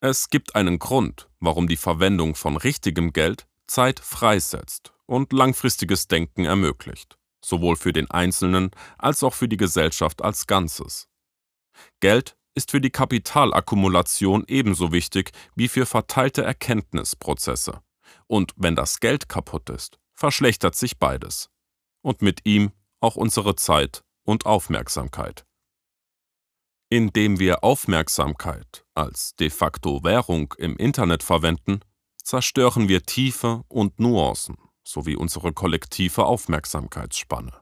Es 0.00 0.28
gibt 0.28 0.54
einen 0.54 0.78
Grund, 0.78 1.28
warum 1.40 1.66
die 1.66 1.76
Verwendung 1.76 2.34
von 2.34 2.56
richtigem 2.56 3.12
Geld 3.12 3.46
Zeit 3.66 4.00
freisetzt 4.00 4.92
und 5.06 5.32
langfristiges 5.32 6.08
Denken 6.08 6.44
ermöglicht, 6.44 7.16
sowohl 7.44 7.76
für 7.76 7.92
den 7.92 8.10
Einzelnen 8.10 8.70
als 8.98 9.22
auch 9.22 9.34
für 9.34 9.48
die 9.48 9.56
Gesellschaft 9.56 10.22
als 10.22 10.46
Ganzes. 10.46 11.08
Geld 12.00 12.36
ist 12.54 12.70
für 12.70 12.80
die 12.80 12.90
Kapitalakkumulation 12.90 14.44
ebenso 14.46 14.92
wichtig 14.92 15.32
wie 15.54 15.68
für 15.68 15.86
verteilte 15.86 16.42
Erkenntnisprozesse. 16.44 17.80
Und 18.26 18.52
wenn 18.56 18.76
das 18.76 19.00
Geld 19.00 19.28
kaputt 19.28 19.70
ist, 19.70 19.98
verschlechtert 20.14 20.74
sich 20.74 20.98
beides. 20.98 21.50
Und 22.02 22.22
mit 22.22 22.40
ihm 22.44 22.72
auch 23.00 23.16
unsere 23.16 23.56
Zeit 23.56 24.04
und 24.24 24.46
Aufmerksamkeit. 24.46 25.46
Indem 26.90 27.38
wir 27.38 27.64
Aufmerksamkeit 27.64 28.84
als 28.94 29.34
de 29.36 29.50
facto 29.50 30.04
Währung 30.04 30.54
im 30.58 30.76
Internet 30.76 31.22
verwenden, 31.22 31.80
zerstören 32.22 32.88
wir 32.88 33.02
Tiefe 33.02 33.64
und 33.68 34.00
Nuancen 34.00 34.56
sowie 34.84 35.16
unsere 35.16 35.52
kollektive 35.52 36.26
Aufmerksamkeitsspanne. 36.26 37.60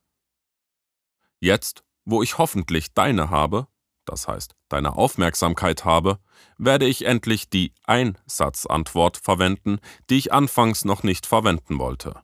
Jetzt, 1.40 1.82
wo 2.04 2.22
ich 2.22 2.38
hoffentlich 2.38 2.94
deine 2.94 3.30
habe, 3.30 3.68
das 4.04 4.28
heißt 4.28 4.54
deine 4.68 4.96
Aufmerksamkeit 4.96 5.84
habe, 5.84 6.18
werde 6.58 6.86
ich 6.86 7.04
endlich 7.04 7.50
die 7.50 7.72
Einsatzantwort 7.84 9.16
verwenden, 9.16 9.78
die 10.10 10.18
ich 10.18 10.32
anfangs 10.32 10.84
noch 10.84 11.02
nicht 11.02 11.26
verwenden 11.26 11.78
wollte. 11.78 12.20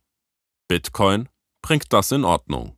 Bitcoin 0.69 1.29
bringt 1.63 1.93
das 1.93 2.13
in 2.13 2.25
Ordnung. 2.25 2.77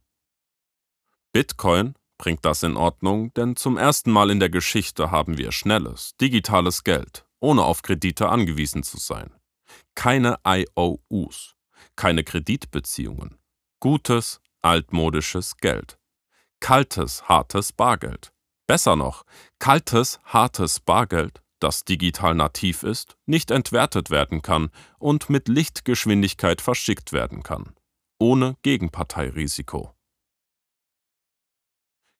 Bitcoin 1.33 1.95
bringt 2.19 2.45
das 2.45 2.63
in 2.63 2.77
Ordnung, 2.77 3.33
denn 3.35 3.57
zum 3.57 3.79
ersten 3.79 4.11
Mal 4.11 4.31
in 4.31 4.41
der 4.41 4.51
Geschichte 4.51 5.11
haben 5.11 5.39
wir 5.39 5.53
schnelles, 5.53 6.17
digitales 6.21 6.85
Geld, 6.85 7.25
ohne 7.41 7.63
auf 7.63 7.83
Kredite 7.83 8.29
angewiesen 8.29 8.83
zu 8.83 8.99
sein. 8.99 9.33
Keine 9.95 10.39
IOUs, 10.45 11.55
keine 11.97 12.25
Kreditbeziehungen, 12.25 13.39
gutes, 13.81 14.41
altmodisches 14.61 15.57
Geld. 15.57 15.99
Kaltes, 16.61 17.29
hartes 17.29 17.73
Bargeld. 17.73 18.33
Besser 18.71 18.95
noch, 18.95 19.25
kaltes, 19.59 20.21
hartes 20.23 20.79
Bargeld, 20.79 21.43
das 21.59 21.85
digital 21.85 22.37
nativ 22.37 22.85
ist, 22.85 23.17
nicht 23.27 23.51
entwertet 23.51 24.11
werden 24.11 24.43
kann 24.43 24.71
und 25.01 25.29
mit 25.29 25.49
Lichtgeschwindigkeit 25.49 26.61
verschickt 26.61 27.13
werden 27.13 27.43
kann, 27.43 27.75
ohne 28.21 28.57
Gegenparteirisiko. 28.63 29.93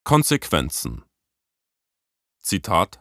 Konsequenzen 0.03 1.05
Zitat 2.41 3.01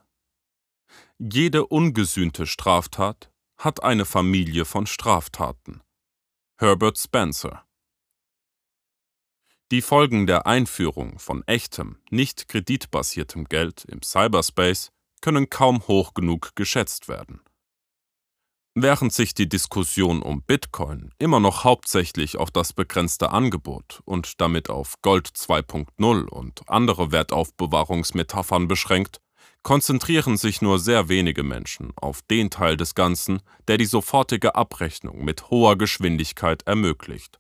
Jede 1.18 1.66
ungesühnte 1.66 2.46
Straftat 2.46 3.32
hat 3.58 3.82
eine 3.82 4.06
Familie 4.06 4.66
von 4.66 4.86
Straftaten. 4.86 5.82
Herbert 6.60 7.00
Spencer 7.00 7.66
die 9.72 9.82
Folgen 9.82 10.26
der 10.26 10.48
Einführung 10.48 11.20
von 11.20 11.44
echtem, 11.48 11.98
nicht 12.10 12.48
kreditbasiertem 12.48 13.46
Geld 13.46 13.86
im 13.86 14.02
Cyberspace 14.02 14.92
können 15.22 15.50
kaum 15.50 15.88
hoch 15.88 16.14
genug 16.14 16.56
geschätzt 16.56 17.08
werden. 17.08 17.42
Während 18.74 19.14
sich 19.14 19.34
die 19.34 19.50
Diskussion 19.50 20.22
um 20.22 20.42
Bitcoin 20.42 21.12
immer 21.20 21.40
noch 21.40 21.64
hauptsächlich 21.64 22.38
auf 22.38 22.50
das 22.50 22.74
begrenzte 22.74 23.32
Angebot 23.32 24.02
und 24.06 24.40
damit 24.42 24.70
auf 24.70 24.96
Gold 25.02 25.28
2.0 25.28 26.26
und 26.28 26.70
andere 26.70 27.12
Wertaufbewahrungsmetaphern 27.12 28.68
beschränkt, 28.68 29.20
konzentrieren 29.64 30.38
sich 30.38 30.62
nur 30.62 30.80
sehr 30.80 31.10
wenige 31.10 31.44
Menschen 31.44 31.92
auf 31.96 32.22
den 32.22 32.50
Teil 32.50 32.78
des 32.78 32.96
Ganzen, 32.96 33.42
der 33.68 33.78
die 33.78 33.86
sofortige 33.86 34.56
Abrechnung 34.56 35.24
mit 35.26 35.50
hoher 35.50 35.78
Geschwindigkeit 35.78 36.64
ermöglicht. 36.66 37.40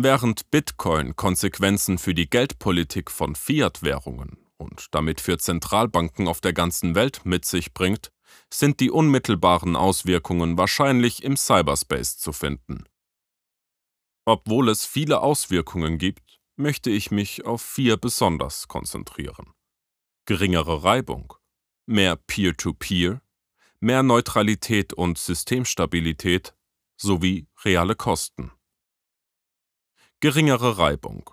Während 0.00 0.52
Bitcoin 0.52 1.16
Konsequenzen 1.16 1.98
für 1.98 2.14
die 2.14 2.30
Geldpolitik 2.30 3.10
von 3.10 3.34
Fiat-Währungen 3.34 4.38
und 4.56 4.94
damit 4.94 5.20
für 5.20 5.38
Zentralbanken 5.38 6.28
auf 6.28 6.40
der 6.40 6.52
ganzen 6.52 6.94
Welt 6.94 7.22
mit 7.24 7.44
sich 7.44 7.74
bringt, 7.74 8.12
sind 8.48 8.78
die 8.78 8.92
unmittelbaren 8.92 9.74
Auswirkungen 9.74 10.56
wahrscheinlich 10.56 11.24
im 11.24 11.36
Cyberspace 11.36 12.16
zu 12.16 12.32
finden. 12.32 12.84
Obwohl 14.24 14.68
es 14.68 14.86
viele 14.86 15.18
Auswirkungen 15.20 15.98
gibt, 15.98 16.38
möchte 16.54 16.90
ich 16.90 17.10
mich 17.10 17.44
auf 17.44 17.60
vier 17.60 17.96
besonders 17.96 18.68
konzentrieren. 18.68 19.52
Geringere 20.26 20.84
Reibung, 20.84 21.34
mehr 21.86 22.14
Peer-to-Peer, 22.14 23.14
-Peer, 23.14 23.20
mehr 23.80 24.04
Neutralität 24.04 24.92
und 24.92 25.18
Systemstabilität 25.18 26.54
sowie 26.96 27.48
reale 27.64 27.96
Kosten. 27.96 28.52
Geringere 30.20 30.78
Reibung. 30.78 31.30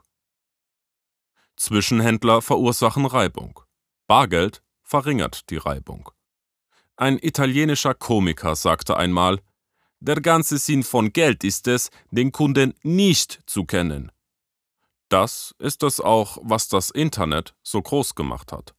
Zwischenhändler 1.55 2.43
verursachen 2.43 3.07
Reibung. 3.07 3.59
Bargeld 4.05 4.61
verringert 4.83 5.49
die 5.49 5.57
Reibung. 5.57 6.11
Ein 6.95 7.17
italienischer 7.17 7.95
Komiker 7.95 8.55
sagte 8.55 8.95
einmal, 8.95 9.41
der 10.01 10.21
ganze 10.21 10.59
Sinn 10.59 10.83
von 10.83 11.11
Geld 11.11 11.43
ist 11.43 11.67
es, 11.67 11.89
den 12.11 12.31
Kunden 12.31 12.75
nicht 12.83 13.41
zu 13.47 13.65
kennen. 13.65 14.11
Das 15.09 15.55
ist 15.57 15.81
es 15.81 15.99
auch, 15.99 16.37
was 16.43 16.67
das 16.67 16.91
Internet 16.91 17.55
so 17.63 17.81
groß 17.81 18.13
gemacht 18.13 18.51
hat. 18.51 18.75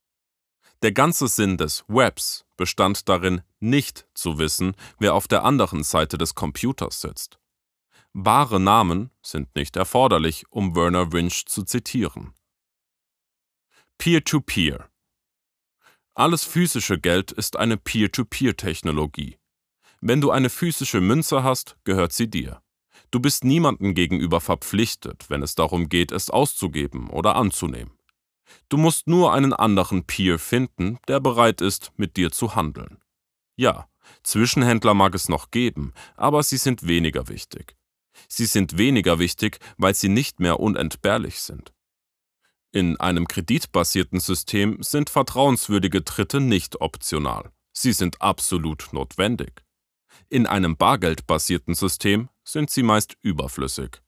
Der 0.83 0.93
ganze 0.93 1.27
Sinn 1.27 1.57
des 1.57 1.83
Webs 1.89 2.45
bestand 2.57 3.09
darin, 3.09 3.43
nicht 3.59 4.07
zu 4.15 4.39
wissen, 4.39 4.77
wer 5.01 5.15
auf 5.15 5.27
der 5.27 5.43
anderen 5.43 5.83
Seite 5.83 6.17
des 6.17 6.37
Computers 6.37 7.01
sitzt. 7.01 7.41
Wahre 8.19 8.59
Namen 8.59 9.11
sind 9.21 9.55
nicht 9.57 9.77
erforderlich, 9.77 10.47
um 10.49 10.75
Werner 10.75 11.13
Winch 11.13 11.45
zu 11.45 11.65
zitieren. 11.65 12.33
Peer-to-Peer. 13.99 14.79
-Peer. 14.79 14.85
Alles 16.15 16.43
physische 16.43 16.99
Geld 16.99 17.31
ist 17.31 17.57
eine 17.57 17.77
Peer-to-Peer-Technologie. 17.77 19.37
Wenn 20.01 20.23
du 20.23 20.31
eine 20.31 20.49
physische 20.49 21.03
Münze 21.03 21.43
hast, 21.43 21.77
gehört 21.85 22.15
sie 22.15 22.31
dir. 22.31 22.63
Du 23.11 23.21
bist 23.21 23.45
niemandem 23.45 23.93
gegenüber 23.93 24.41
verpflichtet, 24.41 25.29
wenn 25.29 25.43
es 25.43 25.55
darum 25.55 25.91
geht, 25.91 26.11
es 26.11 26.31
auszugeben 26.31 27.11
oder 27.11 27.37
anzunehmen. 27.37 27.99
Du 28.71 28.79
musst 28.79 29.09
nur 29.09 29.35
einen 29.35 29.53
anderen 29.53 30.05
Peer 30.05 30.39
finden, 30.39 30.99
der 31.07 31.21
bereit 31.21 31.61
ist, 31.61 31.93
mit 31.99 32.17
dir 32.17 32.33
zu 32.33 32.55
handeln. 32.55 32.97
Ja, 33.57 33.91
Zwischenhändler 34.23 34.95
mag 34.95 35.15
es 35.15 35.29
noch 35.29 35.51
geben, 35.51 35.93
aber 36.17 36.43
sie 36.43 36.57
sind 36.57 36.87
weniger 36.87 37.29
wichtig. 37.29 37.77
Sie 38.29 38.47
sind 38.47 38.79
weniger 38.79 39.19
wichtig, 39.19 39.59
weil 39.77 39.95
sie 39.95 40.09
nicht 40.09 40.41
mehr 40.41 40.61
unentbehrlich 40.61 41.41
sind. 41.41 41.73
In 42.73 42.99
einem 43.01 43.27
kreditbasierten 43.27 44.21
System 44.21 44.83
sind 44.83 45.09
vertrauenswürdige 45.09 46.03
Dritte 46.03 46.41
nicht 46.41 46.81
optional. 46.81 47.53
Sie 47.73 47.93
sind 47.93 48.21
absolut 48.21 48.89
notwendig. 48.93 49.65
In 50.29 50.47
einem 50.47 50.77
bargeldbasierten 50.77 51.75
System 51.75 52.29
sind 52.45 52.71
sie 52.71 52.83
meist 52.83 53.17
überflüssig. 53.23 54.03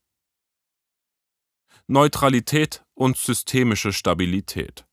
Neutralität 1.87 2.83
und 2.93 3.17
systemische 3.17 3.93
Stabilität. 3.93 4.85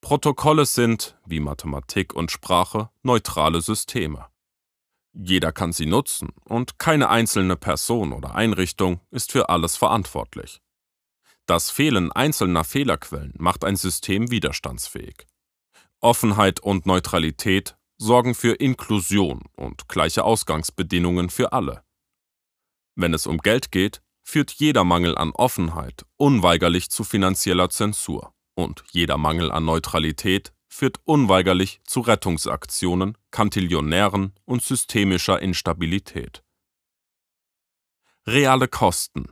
Protokolle 0.00 0.66
sind, 0.66 1.16
wie 1.24 1.40
Mathematik 1.40 2.14
und 2.14 2.30
Sprache, 2.30 2.90
neutrale 3.02 3.60
Systeme. 3.60 4.26
Jeder 5.14 5.52
kann 5.52 5.72
sie 5.72 5.86
nutzen 5.86 6.30
und 6.44 6.78
keine 6.78 7.08
einzelne 7.08 7.56
Person 7.56 8.12
oder 8.12 8.34
Einrichtung 8.34 9.00
ist 9.10 9.30
für 9.30 9.48
alles 9.48 9.76
verantwortlich. 9.76 10.60
Das 11.46 11.70
Fehlen 11.70 12.10
einzelner 12.10 12.64
Fehlerquellen 12.64 13.34
macht 13.38 13.64
ein 13.64 13.76
System 13.76 14.30
widerstandsfähig. 14.30 15.26
Offenheit 16.00 16.58
und 16.60 16.86
Neutralität 16.86 17.76
sorgen 17.96 18.34
für 18.34 18.54
Inklusion 18.54 19.42
und 19.56 19.88
gleiche 19.88 20.24
Ausgangsbedingungen 20.24 21.30
für 21.30 21.52
alle. 21.52 21.84
Wenn 22.96 23.14
es 23.14 23.26
um 23.26 23.38
Geld 23.38 23.70
geht, 23.70 24.02
führt 24.22 24.50
jeder 24.52 24.84
Mangel 24.84 25.16
an 25.16 25.30
Offenheit 25.32 26.04
unweigerlich 26.16 26.90
zu 26.90 27.04
finanzieller 27.04 27.68
Zensur 27.68 28.34
und 28.54 28.84
jeder 28.90 29.18
Mangel 29.18 29.52
an 29.52 29.64
Neutralität 29.64 30.53
führt 30.74 30.98
unweigerlich 31.04 31.80
zu 31.84 32.00
Rettungsaktionen, 32.00 33.16
Kantillionären 33.30 34.32
und 34.44 34.60
systemischer 34.60 35.40
Instabilität. 35.40 36.42
Reale 38.26 38.66
Kosten 38.66 39.26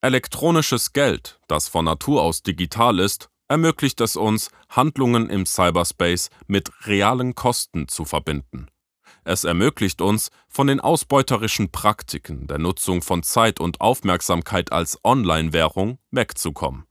Elektronisches 0.00 0.94
Geld, 0.94 1.38
das 1.48 1.68
von 1.68 1.84
Natur 1.84 2.22
aus 2.22 2.42
digital 2.42 2.98
ist, 2.98 3.28
ermöglicht 3.48 4.00
es 4.00 4.16
uns, 4.16 4.50
Handlungen 4.70 5.28
im 5.28 5.44
Cyberspace 5.44 6.30
mit 6.46 6.70
realen 6.86 7.34
Kosten 7.34 7.86
zu 7.86 8.06
verbinden. 8.06 8.68
Es 9.24 9.44
ermöglicht 9.44 10.00
uns, 10.00 10.30
von 10.48 10.68
den 10.68 10.80
ausbeuterischen 10.80 11.72
Praktiken 11.72 12.46
der 12.46 12.58
Nutzung 12.58 13.02
von 13.02 13.22
Zeit 13.22 13.60
und 13.60 13.82
Aufmerksamkeit 13.82 14.72
als 14.72 14.98
Online-Währung 15.04 15.98
wegzukommen. 16.10 16.86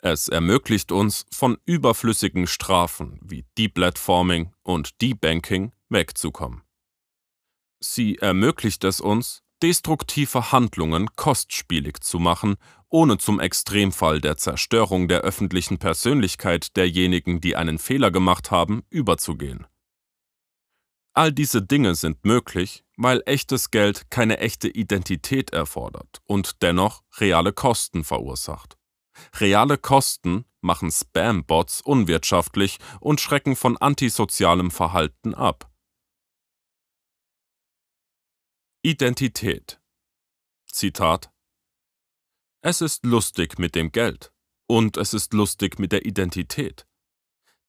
Es 0.00 0.28
ermöglicht 0.28 0.92
uns, 0.92 1.26
von 1.32 1.58
überflüssigen 1.64 2.46
Strafen 2.46 3.18
wie 3.22 3.44
Deplatforming 3.58 4.52
und 4.62 5.00
Debanking 5.02 5.72
wegzukommen. 5.88 6.62
Sie 7.80 8.16
ermöglicht 8.16 8.84
es 8.84 9.00
uns, 9.00 9.42
destruktive 9.62 10.52
Handlungen 10.52 11.08
kostspielig 11.16 12.00
zu 12.00 12.20
machen, 12.20 12.56
ohne 12.88 13.18
zum 13.18 13.40
Extremfall 13.40 14.20
der 14.20 14.36
Zerstörung 14.36 15.08
der 15.08 15.20
öffentlichen 15.20 15.78
Persönlichkeit 15.78 16.76
derjenigen, 16.76 17.40
die 17.40 17.56
einen 17.56 17.78
Fehler 17.78 18.10
gemacht 18.10 18.50
haben, 18.50 18.84
überzugehen. 18.90 19.66
All 21.12 21.32
diese 21.32 21.60
Dinge 21.60 21.96
sind 21.96 22.24
möglich, 22.24 22.84
weil 22.96 23.22
echtes 23.26 23.72
Geld 23.72 24.10
keine 24.10 24.38
echte 24.38 24.68
Identität 24.68 25.50
erfordert 25.50 26.20
und 26.24 26.62
dennoch 26.62 27.02
reale 27.18 27.52
Kosten 27.52 28.04
verursacht. 28.04 28.77
Reale 29.34 29.78
Kosten 29.78 30.44
machen 30.60 30.90
Spam-Bots 30.90 31.80
unwirtschaftlich 31.80 32.78
und 33.00 33.20
schrecken 33.20 33.56
von 33.56 33.76
antisozialem 33.76 34.70
Verhalten 34.70 35.34
ab. 35.34 35.70
Identität. 38.82 39.80
Zitat 40.66 41.32
Es 42.60 42.80
ist 42.80 43.04
lustig 43.04 43.58
mit 43.58 43.74
dem 43.74 43.92
Geld 43.92 44.32
und 44.66 44.96
es 44.96 45.14
ist 45.14 45.32
lustig 45.32 45.78
mit 45.78 45.92
der 45.92 46.04
Identität. 46.06 46.86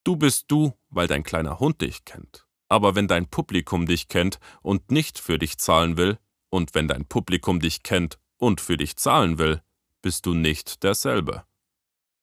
Du 0.04 0.16
bist 0.16 0.46
du, 0.50 0.74
weil 0.90 1.08
dein 1.08 1.24
kleiner 1.24 1.60
Hund 1.60 1.82
dich 1.82 2.06
kennt. 2.06 2.48
Aber 2.68 2.96
wenn 2.96 3.08
dein 3.08 3.28
Publikum 3.28 3.86
dich 3.88 4.08
kennt 4.08 4.40
und 4.62 4.92
nicht 4.92 5.20
für 5.20 5.40
dich 5.40 5.58
zahlen 5.58 5.98
will, 5.98 6.20
und 6.50 6.74
wenn 6.76 6.88
dein 6.88 7.06
Publikum 7.06 7.60
dich 7.60 7.84
kennt 7.84 8.20
und 8.38 8.62
für 8.62 8.78
dich 8.78 8.96
zahlen 8.96 9.38
will, 9.38 9.62
bist 10.02 10.26
du 10.26 10.34
nicht 10.34 10.84
derselbe. 10.84 11.46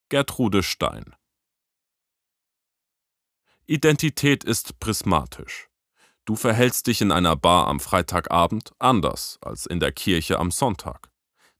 Gertrude 0.08 0.62
Stein 0.62 1.14
Identität 3.66 4.44
ist 4.44 4.78
prismatisch. 4.78 5.68
Du 6.24 6.36
verhältst 6.36 6.86
dich 6.86 7.00
in 7.00 7.10
einer 7.10 7.34
Bar 7.36 7.66
am 7.66 7.80
Freitagabend 7.80 8.72
anders 8.78 9.38
als 9.40 9.66
in 9.66 9.80
der 9.80 9.92
Kirche 9.92 10.38
am 10.38 10.50
Sonntag. 10.50 11.10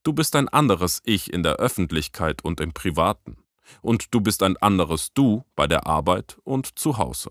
Du 0.05 0.13
bist 0.13 0.37
ein 0.37 0.49
anderes 0.49 1.03
Ich 1.05 1.33
in 1.33 1.43
der 1.43 1.57
Öffentlichkeit 1.57 2.45
und 2.45 2.61
im 2.61 2.73
Privaten. 2.73 3.39
Und 3.83 4.15
du 4.15 4.21
bist 4.21 4.45
ein 4.45 4.57
anderes 4.57 5.13
Du 5.13 5.45
bei 5.57 5.67
der 5.67 5.89
Arbeit 5.89 6.39
und 6.45 6.79
zu 6.79 6.99
Hause. 6.99 7.31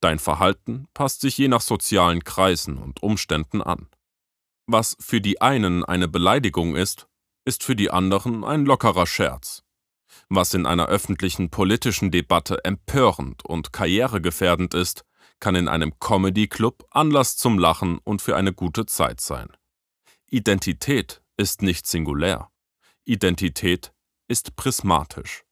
Dein 0.00 0.18
Verhalten 0.18 0.88
passt 0.94 1.20
sich 1.20 1.36
je 1.36 1.48
nach 1.48 1.60
sozialen 1.60 2.24
Kreisen 2.24 2.78
und 2.78 3.02
Umständen 3.02 3.60
an. 3.60 3.88
Was 4.66 4.96
für 5.00 5.20
die 5.20 5.42
einen 5.42 5.84
eine 5.84 6.08
Beleidigung 6.08 6.76
ist, 6.76 7.08
ist 7.46 7.64
für 7.64 7.76
die 7.76 7.90
anderen 7.90 8.44
ein 8.44 8.66
lockerer 8.66 9.06
Scherz. 9.06 9.62
Was 10.28 10.52
in 10.52 10.66
einer 10.66 10.86
öffentlichen 10.86 11.50
politischen 11.50 12.10
Debatte 12.10 12.64
empörend 12.64 13.44
und 13.44 13.72
karrieregefährdend 13.72 14.74
ist, 14.74 15.04
kann 15.40 15.54
in 15.54 15.68
einem 15.68 15.98
Comedy-Club 16.00 16.86
Anlass 16.90 17.36
zum 17.36 17.58
Lachen 17.58 17.98
und 17.98 18.20
für 18.20 18.36
eine 18.36 18.52
gute 18.52 18.86
Zeit 18.86 19.20
sein. 19.20 19.48
Identität 20.28 21.22
ist 21.36 21.62
nicht 21.62 21.86
singulär. 21.86 22.50
Identität 23.04 23.92
ist 24.26 24.56
prismatisch. 24.56 25.44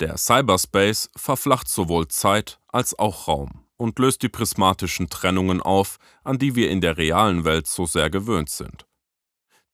Der 0.00 0.18
Cyberspace 0.18 1.10
verflacht 1.16 1.68
sowohl 1.68 2.08
Zeit 2.08 2.58
als 2.66 2.98
auch 2.98 3.28
Raum 3.28 3.66
und 3.76 3.98
löst 3.98 4.22
die 4.22 4.28
prismatischen 4.28 5.08
Trennungen 5.08 5.62
auf, 5.62 5.98
an 6.24 6.38
die 6.38 6.54
wir 6.54 6.70
in 6.70 6.80
der 6.80 6.96
realen 6.96 7.44
Welt 7.44 7.66
so 7.66 7.86
sehr 7.86 8.10
gewöhnt 8.10 8.50
sind. 8.50 8.86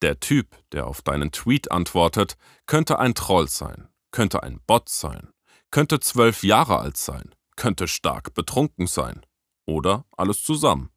Der 0.03 0.19
Typ, 0.19 0.57
der 0.73 0.85
auf 0.85 1.01
deinen 1.01 1.31
Tweet 1.31 1.71
antwortet, 1.71 2.35
könnte 2.65 2.99
ein 2.99 3.15
Troll 3.15 3.47
sein, 3.47 3.87
könnte 4.11 4.43
ein 4.43 4.59
Bot 4.67 4.89
sein, 4.89 5.29
könnte 5.71 6.01
zwölf 6.01 6.43
Jahre 6.43 6.77
alt 6.79 6.97
sein, 6.97 7.33
könnte 7.55 7.87
stark 7.87 8.33
betrunken 8.33 8.85
sein. 8.85 9.25
Oder 9.65 10.03
alles 10.17 10.43
zusammen. 10.43 10.89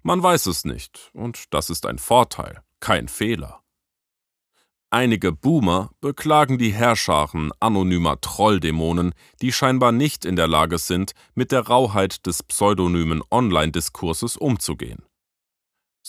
Man 0.00 0.22
weiß 0.22 0.46
es 0.46 0.64
nicht, 0.64 1.10
und 1.12 1.52
das 1.52 1.68
ist 1.68 1.84
ein 1.84 1.98
Vorteil, 1.98 2.62
kein 2.80 3.08
Fehler. 3.08 3.62
Einige 4.88 5.30
Boomer 5.30 5.90
beklagen 6.00 6.56
die 6.56 6.72
Herrscharen 6.72 7.52
anonymer 7.60 8.18
Trolldämonen, 8.18 9.12
die 9.42 9.52
scheinbar 9.52 9.92
nicht 9.92 10.24
in 10.24 10.36
der 10.36 10.48
Lage 10.48 10.78
sind, 10.78 11.12
mit 11.34 11.52
der 11.52 11.66
Rauheit 11.66 12.24
des 12.26 12.42
pseudonymen 12.42 13.22
Online-Diskurses 13.30 14.38
umzugehen. 14.38 15.07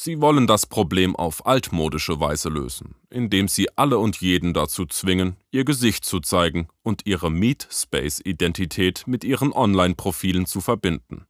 Sie 0.02 0.22
wollen 0.22 0.48
das 0.48 0.66
Problem 0.66 1.14
auf 1.14 1.46
altmodische 1.46 2.22
Weise 2.22 2.48
lösen, 2.48 2.96
indem 3.10 3.50
sie 3.50 3.68
alle 3.76 4.00
und 4.00 4.22
jeden 4.22 4.54
dazu 4.54 4.86
zwingen, 4.86 5.36
ihr 5.52 5.66
Gesicht 5.66 6.06
zu 6.06 6.22
zeigen 6.22 6.70
und 6.84 7.06
ihre 7.06 7.30
Meet-Space-Identität 7.30 9.04
mit 9.08 9.26
ihren 9.26 9.52
Online-Profilen 9.52 10.46
zu 10.46 10.62
verbinden. 10.62 11.26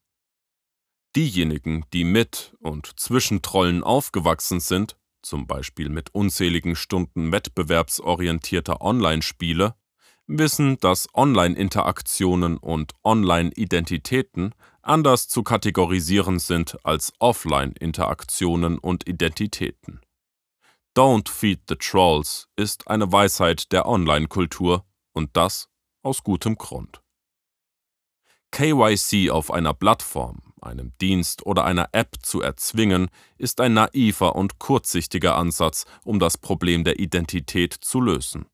Diejenigen, 1.15 1.83
die 1.93 2.03
mit 2.03 2.55
und 2.59 2.99
zwischen 2.99 3.41
Trollen 3.41 3.83
aufgewachsen 3.83 4.59
sind, 4.59 4.97
zum 5.23 5.47
Beispiel 5.47 5.89
mit 5.89 6.13
unzähligen 6.13 6.75
Stunden 6.75 7.31
wettbewerbsorientierter 7.31 8.81
Online-Spiele, 8.81 9.73
wissen, 10.27 10.77
dass 10.77 11.07
Online-Interaktionen 11.15 12.57
und 12.57 12.93
Online-Identitäten 13.03 14.53
anders 14.81 15.27
zu 15.27 15.43
kategorisieren 15.43 16.39
sind 16.39 16.77
als 16.83 17.13
Offline-Interaktionen 17.19 18.77
und 18.77 19.07
Identitäten. 19.07 20.01
Don't 20.97 21.29
feed 21.29 21.61
the 21.69 21.75
trolls 21.75 22.47
ist 22.55 22.87
eine 22.87 23.11
Weisheit 23.11 23.71
der 23.71 23.85
Online-Kultur 23.85 24.85
und 25.13 25.35
das 25.37 25.69
aus 26.03 26.23
gutem 26.23 26.55
Grund. 26.55 27.01
KYC 28.51 29.29
auf 29.29 29.51
einer 29.51 29.73
Plattform 29.73 30.49
einem 30.61 30.93
Dienst 30.99 31.45
oder 31.45 31.65
einer 31.65 31.89
App 31.91 32.15
zu 32.21 32.41
erzwingen, 32.41 33.09
ist 33.37 33.61
ein 33.61 33.73
naiver 33.73 34.35
und 34.35 34.59
kurzsichtiger 34.59 35.35
Ansatz, 35.35 35.85
um 36.03 36.19
das 36.19 36.37
Problem 36.37 36.83
der 36.83 36.99
Identität 36.99 37.73
zu 37.73 38.01
lösen. 38.01 38.45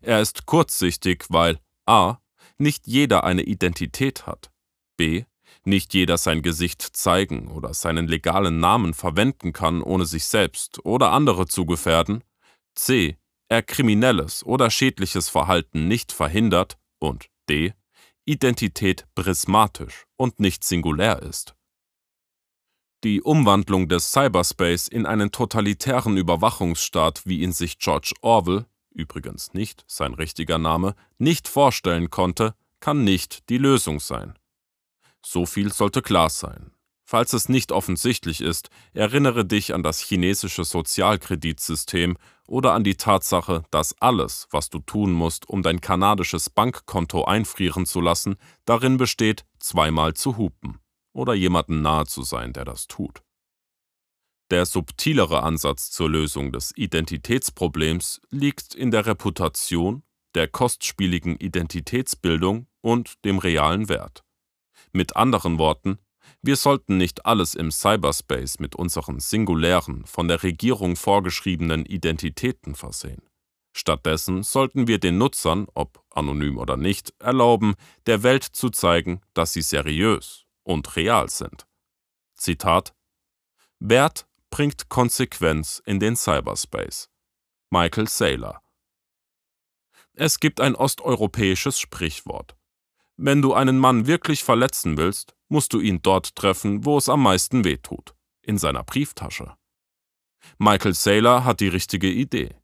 Er 0.00 0.20
ist 0.20 0.46
kurzsichtig, 0.46 1.26
weil 1.28 1.58
a. 1.86 2.18
nicht 2.58 2.86
jeder 2.86 3.24
eine 3.24 3.42
Identität 3.42 4.26
hat, 4.26 4.50
b. 4.96 5.24
nicht 5.66 5.94
jeder 5.94 6.18
sein 6.18 6.42
Gesicht 6.42 6.82
zeigen 6.82 7.48
oder 7.48 7.74
seinen 7.74 8.08
legalen 8.08 8.58
Namen 8.58 8.94
verwenden 8.94 9.52
kann, 9.52 9.82
ohne 9.82 10.06
sich 10.06 10.26
selbst 10.26 10.84
oder 10.84 11.12
andere 11.12 11.46
zu 11.46 11.66
gefährden, 11.66 12.22
c. 12.74 13.16
er 13.48 13.62
kriminelles 13.62 14.44
oder 14.44 14.70
schädliches 14.70 15.28
Verhalten 15.28 15.88
nicht 15.88 16.12
verhindert 16.12 16.78
und 16.98 17.26
d. 17.48 17.72
Identität 18.26 19.06
prismatisch 19.14 20.06
und 20.16 20.40
nicht 20.40 20.64
singulär 20.64 21.22
ist. 21.22 21.54
Die 23.04 23.20
Umwandlung 23.20 23.88
des 23.90 24.12
Cyberspace 24.12 24.88
in 24.88 25.04
einen 25.04 25.30
totalitären 25.30 26.16
Überwachungsstaat, 26.16 27.26
wie 27.26 27.40
ihn 27.40 27.52
sich 27.52 27.78
George 27.78 28.14
Orwell, 28.22 28.64
übrigens 28.94 29.52
nicht 29.52 29.84
sein 29.86 30.14
richtiger 30.14 30.56
Name, 30.56 30.94
nicht 31.18 31.46
vorstellen 31.46 32.08
konnte, 32.08 32.54
kann 32.80 33.04
nicht 33.04 33.50
die 33.50 33.58
Lösung 33.58 34.00
sein. 34.00 34.38
So 35.24 35.46
viel 35.46 35.72
sollte 35.72 36.02
klar 36.02 36.28
sein. 36.28 36.70
Falls 37.06 37.32
es 37.32 37.48
nicht 37.48 37.72
offensichtlich 37.72 38.40
ist, 38.40 38.68
erinnere 38.92 39.44
dich 39.44 39.74
an 39.74 39.82
das 39.82 40.00
chinesische 40.00 40.64
Sozialkreditsystem 40.64 42.16
oder 42.46 42.72
an 42.72 42.84
die 42.84 42.96
Tatsache, 42.96 43.64
dass 43.70 44.00
alles, 44.00 44.48
was 44.50 44.70
du 44.70 44.80
tun 44.80 45.12
musst, 45.12 45.48
um 45.48 45.62
dein 45.62 45.80
kanadisches 45.80 46.50
Bankkonto 46.50 47.24
einfrieren 47.24 47.84
zu 47.86 48.00
lassen, 48.00 48.36
darin 48.64 48.96
besteht, 48.96 49.44
zweimal 49.58 50.14
zu 50.14 50.36
hupen 50.36 50.78
oder 51.12 51.34
jemanden 51.34 51.82
nahe 51.82 52.06
zu 52.06 52.22
sein, 52.22 52.52
der 52.52 52.64
das 52.64 52.86
tut. 52.86 53.22
Der 54.50 54.66
subtilere 54.66 55.42
Ansatz 55.42 55.90
zur 55.90 56.10
Lösung 56.10 56.52
des 56.52 56.72
Identitätsproblems 56.76 58.20
liegt 58.30 58.74
in 58.74 58.90
der 58.90 59.06
Reputation, 59.06 60.02
der 60.34 60.48
kostspieligen 60.48 61.36
Identitätsbildung 61.36 62.66
und 62.82 63.24
dem 63.24 63.38
realen 63.38 63.88
Wert. 63.88 64.24
Mit 64.96 65.16
anderen 65.16 65.58
Worten, 65.58 65.98
wir 66.40 66.54
sollten 66.54 66.96
nicht 66.96 67.26
alles 67.26 67.56
im 67.56 67.72
Cyberspace 67.72 68.60
mit 68.60 68.76
unseren 68.76 69.18
singulären, 69.18 70.06
von 70.06 70.28
der 70.28 70.44
Regierung 70.44 70.94
vorgeschriebenen 70.94 71.84
Identitäten 71.84 72.76
versehen. 72.76 73.28
Stattdessen 73.76 74.44
sollten 74.44 74.86
wir 74.86 75.00
den 75.00 75.18
Nutzern, 75.18 75.66
ob 75.74 76.04
anonym 76.10 76.58
oder 76.58 76.76
nicht, 76.76 77.12
erlauben, 77.18 77.74
der 78.06 78.22
Welt 78.22 78.44
zu 78.44 78.70
zeigen, 78.70 79.20
dass 79.34 79.52
sie 79.52 79.62
seriös 79.62 80.44
und 80.62 80.94
real 80.94 81.28
sind. 81.28 81.66
Zitat 82.36 82.94
Wert 83.80 84.28
bringt 84.48 84.88
Konsequenz 84.88 85.82
in 85.84 85.98
den 85.98 86.14
Cyberspace. 86.14 87.10
Michael 87.70 88.06
Saylor 88.06 88.62
Es 90.12 90.38
gibt 90.38 90.60
ein 90.60 90.76
osteuropäisches 90.76 91.80
Sprichwort. 91.80 92.54
Wenn 93.16 93.42
du 93.42 93.54
einen 93.54 93.78
Mann 93.78 94.06
wirklich 94.06 94.42
verletzen 94.42 94.96
willst, 94.96 95.36
musst 95.48 95.72
du 95.72 95.80
ihn 95.80 96.02
dort 96.02 96.34
treffen, 96.34 96.84
wo 96.84 96.98
es 96.98 97.08
am 97.08 97.22
meisten 97.22 97.64
wehtut, 97.64 98.14
in 98.42 98.58
seiner 98.58 98.82
Brieftasche. 98.82 99.54
Michael 100.58 100.94
Saylor 100.94 101.44
hat 101.44 101.60
die 101.60 101.68
richtige 101.68 102.10
Idee. 102.10 102.56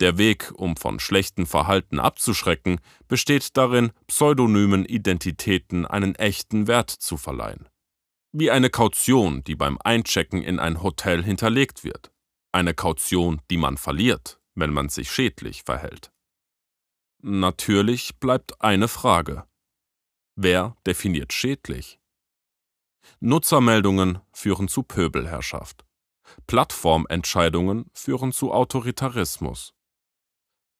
Der 0.00 0.16
Weg, 0.16 0.50
um 0.56 0.76
von 0.76 0.98
schlechten 0.98 1.44
Verhalten 1.46 2.00
abzuschrecken, 2.00 2.80
besteht 3.06 3.56
darin, 3.56 3.92
pseudonymen 4.06 4.86
Identitäten 4.86 5.86
einen 5.86 6.14
echten 6.14 6.66
Wert 6.66 6.90
zu 6.90 7.18
verleihen. 7.18 7.68
Wie 8.32 8.50
eine 8.50 8.70
Kaution, 8.70 9.44
die 9.44 9.54
beim 9.54 9.78
Einchecken 9.84 10.42
in 10.42 10.58
ein 10.58 10.82
Hotel 10.82 11.22
hinterlegt 11.22 11.84
wird. 11.84 12.10
Eine 12.50 12.72
Kaution, 12.72 13.42
die 13.50 13.58
man 13.58 13.76
verliert, 13.76 14.40
wenn 14.54 14.72
man 14.72 14.88
sich 14.88 15.10
schädlich 15.10 15.62
verhält. 15.64 16.10
Natürlich 17.20 18.16
bleibt 18.18 18.60
eine 18.62 18.88
Frage. 18.88 19.44
Wer 20.34 20.76
definiert 20.86 21.32
schädlich? 21.32 21.98
Nutzermeldungen 23.20 24.20
führen 24.32 24.68
zu 24.68 24.82
Pöbelherrschaft. 24.82 25.84
Plattformentscheidungen 26.46 27.90
führen 27.92 28.32
zu 28.32 28.52
Autoritarismus. 28.52 29.74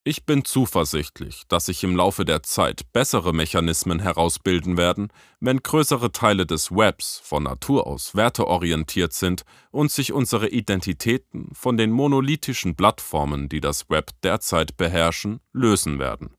Ich 0.04 0.24
bin 0.26 0.44
zuversichtlich, 0.44 1.42
dass 1.48 1.66
sich 1.66 1.84
im 1.84 1.94
Laufe 1.94 2.24
der 2.24 2.42
Zeit 2.42 2.92
bessere 2.92 3.32
Mechanismen 3.32 4.00
herausbilden 4.00 4.76
werden, 4.76 5.12
wenn 5.38 5.62
größere 5.62 6.10
Teile 6.10 6.44
des 6.44 6.72
Webs 6.72 7.20
von 7.22 7.44
Natur 7.44 7.86
aus 7.86 8.16
werteorientiert 8.16 9.12
sind 9.12 9.44
und 9.70 9.92
sich 9.92 10.12
unsere 10.12 10.48
Identitäten 10.48 11.50
von 11.54 11.76
den 11.76 11.92
monolithischen 11.92 12.74
Plattformen, 12.74 13.48
die 13.48 13.60
das 13.60 13.90
Web 13.90 14.10
derzeit 14.24 14.76
beherrschen, 14.76 15.40
lösen 15.52 16.00
werden. 16.00 16.34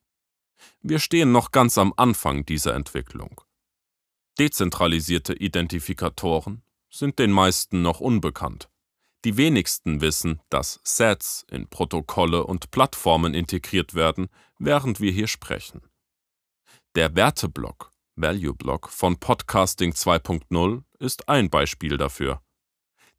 Wir 0.85 0.99
stehen 0.99 1.31
noch 1.31 1.51
ganz 1.51 1.77
am 1.77 1.93
Anfang 1.95 2.45
dieser 2.45 2.75
Entwicklung. 2.75 3.39
Dezentralisierte 4.37 5.33
Identifikatoren 5.33 6.61
sind 6.89 7.19
den 7.19 7.31
meisten 7.31 7.81
noch 7.81 8.01
unbekannt. 8.01 8.69
Die 9.23 9.37
wenigsten 9.37 10.01
wissen, 10.01 10.41
dass 10.49 10.81
Sets 10.83 11.45
in 11.49 11.69
Protokolle 11.69 12.45
und 12.45 12.69
Plattformen 12.71 13.33
integriert 13.33 13.93
werden, 13.93 14.27
während 14.59 14.99
wir 14.99 15.13
hier 15.13 15.27
sprechen. 15.27 15.81
Der 16.95 17.15
Werteblock, 17.15 17.93
Value 18.17 18.53
Block 18.53 18.89
von 18.89 19.17
Podcasting 19.17 19.93
2.0 19.93 20.83
ist 20.99 21.29
ein 21.29 21.49
Beispiel 21.49 21.95
dafür. 21.95 22.41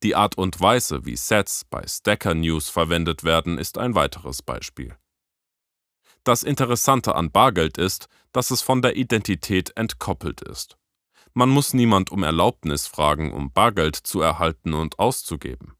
Die 0.02 0.14
Art 0.14 0.36
und 0.36 0.60
Weise, 0.60 1.06
wie 1.06 1.16
Sets 1.16 1.64
bei 1.64 1.86
Stacker 1.86 2.34
News 2.34 2.68
verwendet 2.68 3.24
werden, 3.24 3.56
ist 3.56 3.78
ein 3.78 3.94
weiteres 3.94 4.42
Beispiel. 4.42 4.94
Das 6.24 6.42
Interessante 6.42 7.14
an 7.14 7.30
Bargeld 7.30 7.76
ist, 7.76 8.08
dass 8.32 8.50
es 8.50 8.62
von 8.62 8.80
der 8.80 8.96
Identität 8.96 9.76
entkoppelt 9.76 10.40
ist. 10.40 10.78
Man 11.34 11.50
muss 11.50 11.74
niemand 11.74 12.10
um 12.10 12.22
Erlaubnis 12.22 12.86
fragen, 12.86 13.32
um 13.32 13.52
Bargeld 13.52 13.94
zu 13.94 14.22
erhalten 14.22 14.72
und 14.72 14.98
auszugeben. 14.98 15.76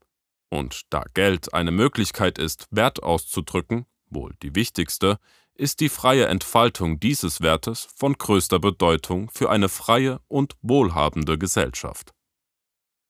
Und 0.49 0.81
da 0.91 1.03
Geld 1.15 1.53
eine 1.55 1.71
Möglichkeit 1.71 2.37
ist, 2.37 2.67
Wert 2.69 3.01
auszudrücken, 3.01 3.87
wohl 4.09 4.35
die 4.43 4.53
wichtigste, 4.53 5.17
ist 5.55 5.79
die 5.79 5.89
freie 5.89 6.27
Entfaltung 6.27 6.99
dieses 6.99 7.41
Wertes 7.41 7.87
von 7.95 8.13
größter 8.13 8.59
Bedeutung 8.59 9.31
für 9.31 9.49
eine 9.49 9.69
freie 9.69 10.19
und 10.27 10.55
wohlhabende 10.61 11.39
Gesellschaft. 11.39 12.13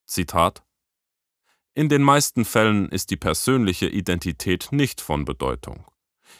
Zitat 0.06 0.63
In 1.74 1.89
den 1.89 2.04
meisten 2.04 2.45
Fällen 2.45 2.89
ist 2.89 3.10
die 3.10 3.17
persönliche 3.17 3.89
Identität 3.89 4.69
nicht 4.71 5.02
von 5.02 5.26
Bedeutung. 5.26 5.86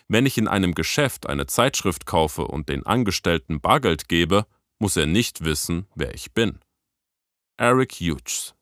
Wenn 0.08 0.26
ich 0.26 0.38
in 0.38 0.48
einem 0.48 0.76
Geschäft 0.76 1.28
eine 1.28 1.48
Zeitschrift 1.48 2.06
kaufe 2.06 2.48
und 2.48 2.70
den 2.70 2.86
Angestellten 2.86 3.62
Bargeld 3.62 4.08
gebe, 4.08 4.46
muss 4.80 4.96
er 4.96 5.06
nicht 5.06 5.44
wissen, 5.44 5.88
wer 5.96 6.14
ich 6.14 6.34
bin. 6.34 6.60
Eric 7.58 7.94
Hughes 7.94 8.54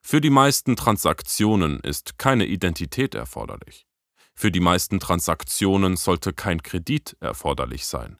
Für 0.00 0.20
die 0.20 0.30
meisten 0.30 0.76
Transaktionen 0.76 1.80
ist 1.80 2.18
keine 2.18 2.46
Identität 2.46 3.14
erforderlich. 3.14 3.86
Für 4.34 4.50
die 4.50 4.60
meisten 4.60 5.00
Transaktionen 5.00 5.96
sollte 5.96 6.32
kein 6.32 6.62
Kredit 6.62 7.16
erforderlich 7.20 7.86
sein. 7.86 8.18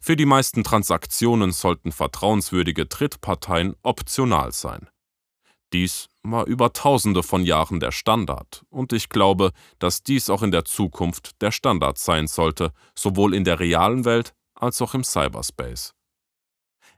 Für 0.00 0.16
die 0.16 0.26
meisten 0.26 0.64
Transaktionen 0.64 1.52
sollten 1.52 1.92
vertrauenswürdige 1.92 2.86
Drittparteien 2.86 3.76
optional 3.82 4.52
sein. 4.52 4.88
Dies 5.72 6.08
war 6.22 6.46
über 6.46 6.72
tausende 6.72 7.22
von 7.22 7.44
Jahren 7.44 7.80
der 7.80 7.92
Standard, 7.92 8.64
und 8.68 8.92
ich 8.92 9.08
glaube, 9.08 9.52
dass 9.78 10.02
dies 10.02 10.28
auch 10.28 10.42
in 10.42 10.50
der 10.50 10.64
Zukunft 10.64 11.40
der 11.40 11.50
Standard 11.50 11.98
sein 11.98 12.26
sollte, 12.26 12.72
sowohl 12.94 13.34
in 13.34 13.44
der 13.44 13.58
realen 13.58 14.04
Welt 14.04 14.34
als 14.54 14.82
auch 14.82 14.94
im 14.94 15.02
Cyberspace. 15.02 15.94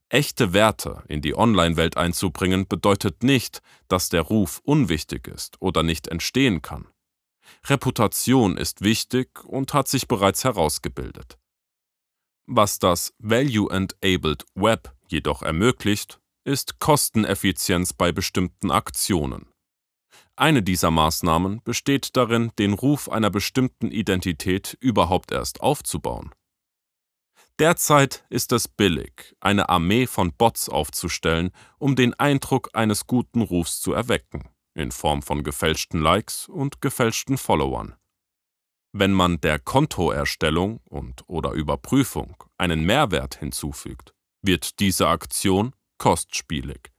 Echte 0.08 0.52
Werte 0.52 1.02
in 1.08 1.22
die 1.22 1.34
Online-Welt 1.34 1.96
einzubringen 1.96 2.68
bedeutet 2.68 3.22
nicht, 3.22 3.62
dass 3.88 4.10
der 4.10 4.22
Ruf 4.22 4.60
unwichtig 4.64 5.28
ist 5.28 5.60
oder 5.60 5.82
nicht 5.82 6.08
entstehen 6.08 6.60
kann. 6.62 6.86
Reputation 7.66 8.56
ist 8.56 8.82
wichtig 8.82 9.44
und 9.44 9.72
hat 9.72 9.88
sich 9.88 10.06
bereits 10.06 10.44
herausgebildet. 10.44 11.38
Was 12.46 12.78
das 12.78 13.14
Value-Enabled 13.18 14.44
Web 14.54 14.94
jedoch 15.08 15.42
ermöglicht, 15.42 16.20
ist 16.44 16.78
Kosteneffizienz 16.78 17.92
bei 17.92 18.12
bestimmten 18.12 18.70
Aktionen. 18.70 19.46
Eine 20.36 20.62
dieser 20.62 20.90
Maßnahmen 20.90 21.62
besteht 21.62 22.16
darin, 22.16 22.52
den 22.58 22.72
Ruf 22.72 23.08
einer 23.08 23.30
bestimmten 23.30 23.90
Identität 23.90 24.76
überhaupt 24.80 25.32
erst 25.32 25.60
aufzubauen. 25.60 26.34
Derzeit 27.60 28.24
ist 28.30 28.50
es 28.52 28.66
billig, 28.66 29.36
eine 29.40 29.68
Armee 29.68 30.06
von 30.08 30.32
Bots 30.32 30.68
aufzustellen, 30.68 31.52
um 31.78 31.94
den 31.94 32.12
Eindruck 32.14 32.70
eines 32.72 33.06
guten 33.06 33.42
Rufs 33.42 33.80
zu 33.80 33.92
erwecken, 33.92 34.48
in 34.74 34.90
Form 34.90 35.22
von 35.22 35.44
gefälschten 35.44 36.00
Likes 36.00 36.48
und 36.48 36.80
gefälschten 36.80 37.38
Followern. 37.38 37.94
Wenn 38.92 39.12
man 39.12 39.40
der 39.40 39.60
Kontoerstellung 39.60 40.80
und 40.84 41.22
oder 41.28 41.52
Überprüfung 41.52 42.36
einen 42.58 42.84
Mehrwert 42.84 43.36
hinzufügt, 43.36 44.14
wird 44.42 44.80
diese 44.80 45.08
Aktion 45.08 45.74
kostspielig. 46.04 46.92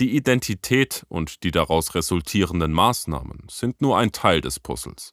Die 0.00 0.16
Identität 0.16 1.04
und 1.10 1.44
die 1.44 1.50
daraus 1.50 1.94
resultierenden 1.94 2.72
Maßnahmen 2.72 3.42
sind 3.50 3.82
nur 3.82 3.98
ein 3.98 4.10
Teil 4.10 4.40
des 4.40 4.58
Puzzles. 4.58 5.12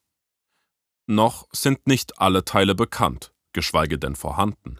Noch 1.05 1.49
sind 1.51 1.85
nicht 1.85 2.21
alle 2.21 2.45
Teile 2.45 2.75
bekannt, 2.75 3.33
geschweige 3.51 3.99
denn 3.99 4.15
vorhanden. 4.15 4.79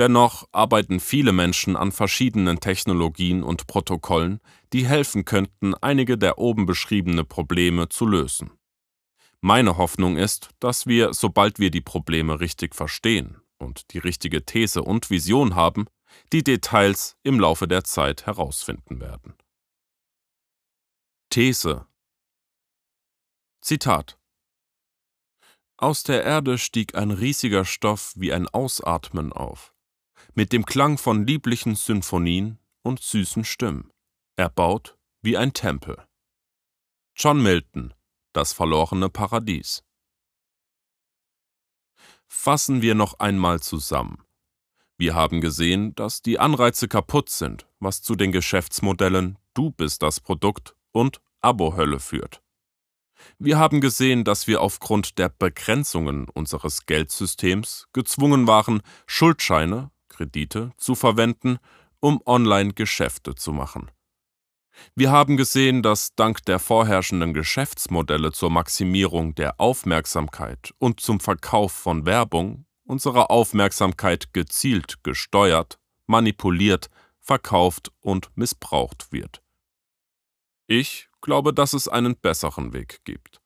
Dennoch 0.00 0.48
arbeiten 0.50 0.98
viele 0.98 1.30
Menschen 1.30 1.76
an 1.76 1.92
verschiedenen 1.92 2.58
Technologien 2.58 3.44
und 3.44 3.68
Protokollen, 3.68 4.40
die 4.72 4.84
helfen 4.84 5.24
könnten, 5.24 5.74
einige 5.76 6.18
der 6.18 6.38
oben 6.38 6.66
beschriebene 6.66 7.22
Probleme 7.22 7.88
zu 7.88 8.04
lösen. 8.04 8.50
Meine 9.40 9.76
Hoffnung 9.76 10.16
ist, 10.16 10.48
dass 10.58 10.88
wir, 10.88 11.14
sobald 11.14 11.60
wir 11.60 11.70
die 11.70 11.82
Probleme 11.82 12.40
richtig 12.40 12.74
verstehen 12.74 13.36
und 13.58 13.92
die 13.92 13.98
richtige 13.98 14.44
These 14.44 14.82
und 14.82 15.08
Vision 15.08 15.54
haben, 15.54 15.86
die 16.32 16.44
Details 16.44 17.16
im 17.22 17.40
Laufe 17.40 17.68
der 17.68 17.84
Zeit 17.84 18.26
herausfinden 18.26 19.00
werden. 19.00 19.36
These 21.30 21.86
Zitat 23.60 24.18
Aus 25.76 26.02
der 26.02 26.24
Erde 26.24 26.58
stieg 26.58 26.94
ein 26.94 27.10
riesiger 27.10 27.64
Stoff 27.64 28.12
wie 28.16 28.32
ein 28.32 28.48
Ausatmen 28.48 29.32
auf, 29.32 29.74
mit 30.34 30.52
dem 30.52 30.64
Klang 30.64 30.96
von 30.96 31.26
lieblichen 31.26 31.74
Symphonien 31.74 32.58
und 32.82 33.02
süßen 33.02 33.44
Stimmen, 33.44 33.92
erbaut 34.36 34.96
wie 35.20 35.36
ein 35.36 35.52
Tempel. 35.52 36.06
John 37.14 37.42
Milton, 37.42 37.92
Das 38.32 38.52
verlorene 38.52 39.10
Paradies. 39.10 39.82
Fassen 42.28 42.82
wir 42.82 42.94
noch 42.94 43.18
einmal 43.18 43.60
zusammen. 43.60 44.22
Wir 45.00 45.14
haben 45.14 45.40
gesehen, 45.40 45.94
dass 45.94 46.22
die 46.22 46.40
Anreize 46.40 46.88
kaputt 46.88 47.30
sind, 47.30 47.68
was 47.78 48.02
zu 48.02 48.16
den 48.16 48.32
Geschäftsmodellen 48.32 49.38
Du 49.54 49.70
bist 49.70 50.02
das 50.02 50.18
Produkt 50.18 50.74
und 50.90 51.20
Abo-Hölle 51.40 52.00
führt. 52.00 52.42
Wir 53.38 53.58
haben 53.58 53.80
gesehen, 53.80 54.24
dass 54.24 54.48
wir 54.48 54.60
aufgrund 54.60 55.18
der 55.18 55.28
Begrenzungen 55.28 56.28
unseres 56.28 56.86
Geldsystems 56.86 57.86
gezwungen 57.92 58.48
waren, 58.48 58.82
Schuldscheine, 59.06 59.92
Kredite 60.08 60.72
zu 60.76 60.96
verwenden, 60.96 61.58
um 62.00 62.20
Online-Geschäfte 62.26 63.36
zu 63.36 63.52
machen. 63.52 63.92
Wir 64.96 65.12
haben 65.12 65.36
gesehen, 65.36 65.82
dass 65.82 66.14
dank 66.16 66.44
der 66.44 66.58
vorherrschenden 66.58 67.34
Geschäftsmodelle 67.34 68.32
zur 68.32 68.50
Maximierung 68.50 69.36
der 69.36 69.60
Aufmerksamkeit 69.60 70.74
und 70.78 70.98
zum 70.98 71.20
Verkauf 71.20 71.70
von 71.70 72.04
Werbung 72.04 72.64
unsere 72.88 73.30
Aufmerksamkeit 73.30 74.32
gezielt 74.32 75.04
gesteuert, 75.04 75.78
manipuliert, 76.06 76.88
verkauft 77.20 77.92
und 78.00 78.30
missbraucht 78.34 79.12
wird. 79.12 79.42
Ich 80.66 81.08
glaube, 81.20 81.52
dass 81.52 81.74
es 81.74 81.86
einen 81.86 82.16
besseren 82.16 82.72
Weg 82.72 83.00
gibt. 83.04 83.40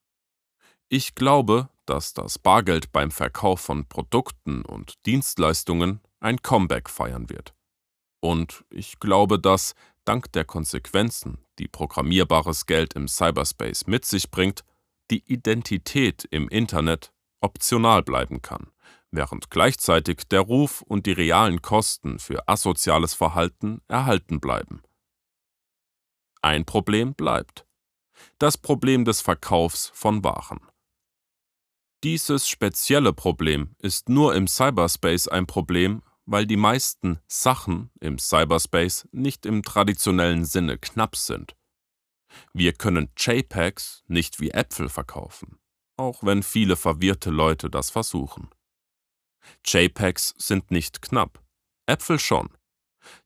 Ich 0.88 1.14
glaube, 1.14 1.68
dass 1.86 2.14
das 2.14 2.38
Bargeld 2.38 2.92
beim 2.92 3.10
Verkauf 3.10 3.60
von 3.60 3.88
Produkten 3.88 4.62
und 4.62 4.94
Dienstleistungen 5.06 6.00
ein 6.20 6.40
Comeback 6.42 6.88
feiern 6.88 7.28
wird. 7.28 7.54
Und 8.20 8.64
ich 8.70 9.00
glaube, 9.00 9.40
dass, 9.40 9.74
dank 10.04 10.30
der 10.32 10.44
Konsequenzen, 10.44 11.38
die 11.58 11.66
programmierbares 11.66 12.66
Geld 12.66 12.94
im 12.94 13.08
Cyberspace 13.08 13.88
mit 13.88 14.04
sich 14.04 14.30
bringt, 14.30 14.62
die 15.10 15.24
Identität 15.32 16.28
im 16.30 16.48
Internet 16.48 17.12
optional 17.40 18.02
bleiben 18.04 18.40
kann 18.42 18.71
während 19.12 19.50
gleichzeitig 19.50 20.22
der 20.28 20.40
Ruf 20.40 20.82
und 20.82 21.06
die 21.06 21.12
realen 21.12 21.62
Kosten 21.62 22.18
für 22.18 22.48
asoziales 22.48 23.14
Verhalten 23.14 23.80
erhalten 23.86 24.40
bleiben. 24.40 24.82
Ein 26.40 26.64
Problem 26.64 27.14
bleibt. 27.14 27.66
Das 28.38 28.58
Problem 28.58 29.04
des 29.04 29.20
Verkaufs 29.20 29.92
von 29.94 30.24
Waren. 30.24 30.60
Dieses 32.02 32.48
spezielle 32.48 33.12
Problem 33.12 33.76
ist 33.78 34.08
nur 34.08 34.34
im 34.34 34.48
Cyberspace 34.48 35.28
ein 35.28 35.46
Problem, 35.46 36.02
weil 36.26 36.46
die 36.46 36.56
meisten 36.56 37.20
Sachen 37.28 37.90
im 38.00 38.18
Cyberspace 38.18 39.06
nicht 39.12 39.46
im 39.46 39.62
traditionellen 39.62 40.44
Sinne 40.44 40.78
knapp 40.78 41.14
sind. 41.14 41.54
Wir 42.52 42.72
können 42.72 43.10
JPEGs 43.16 44.02
nicht 44.08 44.40
wie 44.40 44.50
Äpfel 44.50 44.88
verkaufen, 44.88 45.58
auch 45.96 46.24
wenn 46.24 46.42
viele 46.42 46.76
verwirrte 46.76 47.30
Leute 47.30 47.70
das 47.70 47.90
versuchen. 47.90 48.48
JPEGs 49.64 50.34
sind 50.38 50.70
nicht 50.70 51.02
knapp. 51.02 51.42
Äpfel 51.86 52.18
schon. 52.18 52.50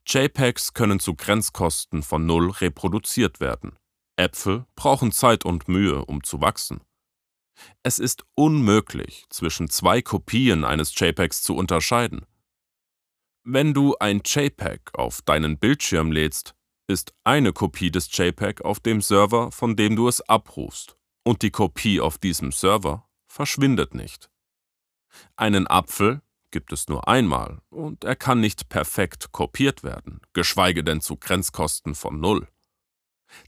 JPEGs 0.05 0.73
können 0.73 0.99
zu 0.99 1.15
Grenzkosten 1.15 2.03
von 2.03 2.25
Null 2.25 2.51
reproduziert 2.51 3.39
werden. 3.39 3.77
Äpfel 4.15 4.65
brauchen 4.75 5.11
Zeit 5.11 5.45
und 5.45 5.67
Mühe, 5.67 6.05
um 6.05 6.23
zu 6.23 6.41
wachsen. 6.41 6.81
Es 7.83 7.99
ist 7.99 8.23
unmöglich, 8.35 9.25
zwischen 9.29 9.69
zwei 9.69 10.01
Kopien 10.01 10.63
eines 10.63 10.97
JPEGs 10.99 11.41
zu 11.41 11.55
unterscheiden. 11.55 12.25
Wenn 13.43 13.73
du 13.73 13.95
ein 13.99 14.21
JPEG 14.25 14.93
auf 14.93 15.21
deinen 15.21 15.57
Bildschirm 15.57 16.11
lädst, 16.11 16.55
ist 16.87 17.13
eine 17.23 17.53
Kopie 17.53 17.91
des 17.91 18.15
JPEG 18.15 18.61
auf 18.61 18.79
dem 18.79 19.01
Server, 19.01 19.51
von 19.51 19.75
dem 19.75 19.95
du 19.95 20.07
es 20.07 20.21
abrufst, 20.21 20.97
und 21.23 21.41
die 21.41 21.51
Kopie 21.51 21.99
auf 21.99 22.17
diesem 22.17 22.51
Server 22.51 23.07
verschwindet 23.27 23.93
nicht. 23.93 24.29
Einen 25.35 25.67
Apfel 25.67 26.21
gibt 26.51 26.71
es 26.71 26.87
nur 26.87 27.07
einmal 27.07 27.61
und 27.69 28.03
er 28.03 28.15
kann 28.15 28.39
nicht 28.39 28.69
perfekt 28.69 29.31
kopiert 29.31 29.83
werden, 29.83 30.21
geschweige 30.33 30.83
denn 30.83 31.01
zu 31.01 31.17
Grenzkosten 31.17 31.95
von 31.95 32.19
Null. 32.19 32.47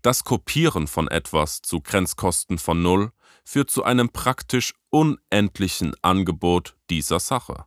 Das 0.01 0.23
Kopieren 0.23 0.87
von 0.87 1.07
etwas 1.07 1.61
zu 1.61 1.81
Grenzkosten 1.81 2.57
von 2.57 2.81
Null 2.81 3.11
führt 3.43 3.69
zu 3.69 3.83
einem 3.83 4.09
praktisch 4.09 4.73
unendlichen 4.89 5.93
Angebot 6.01 6.77
dieser 6.89 7.19
Sache. 7.19 7.65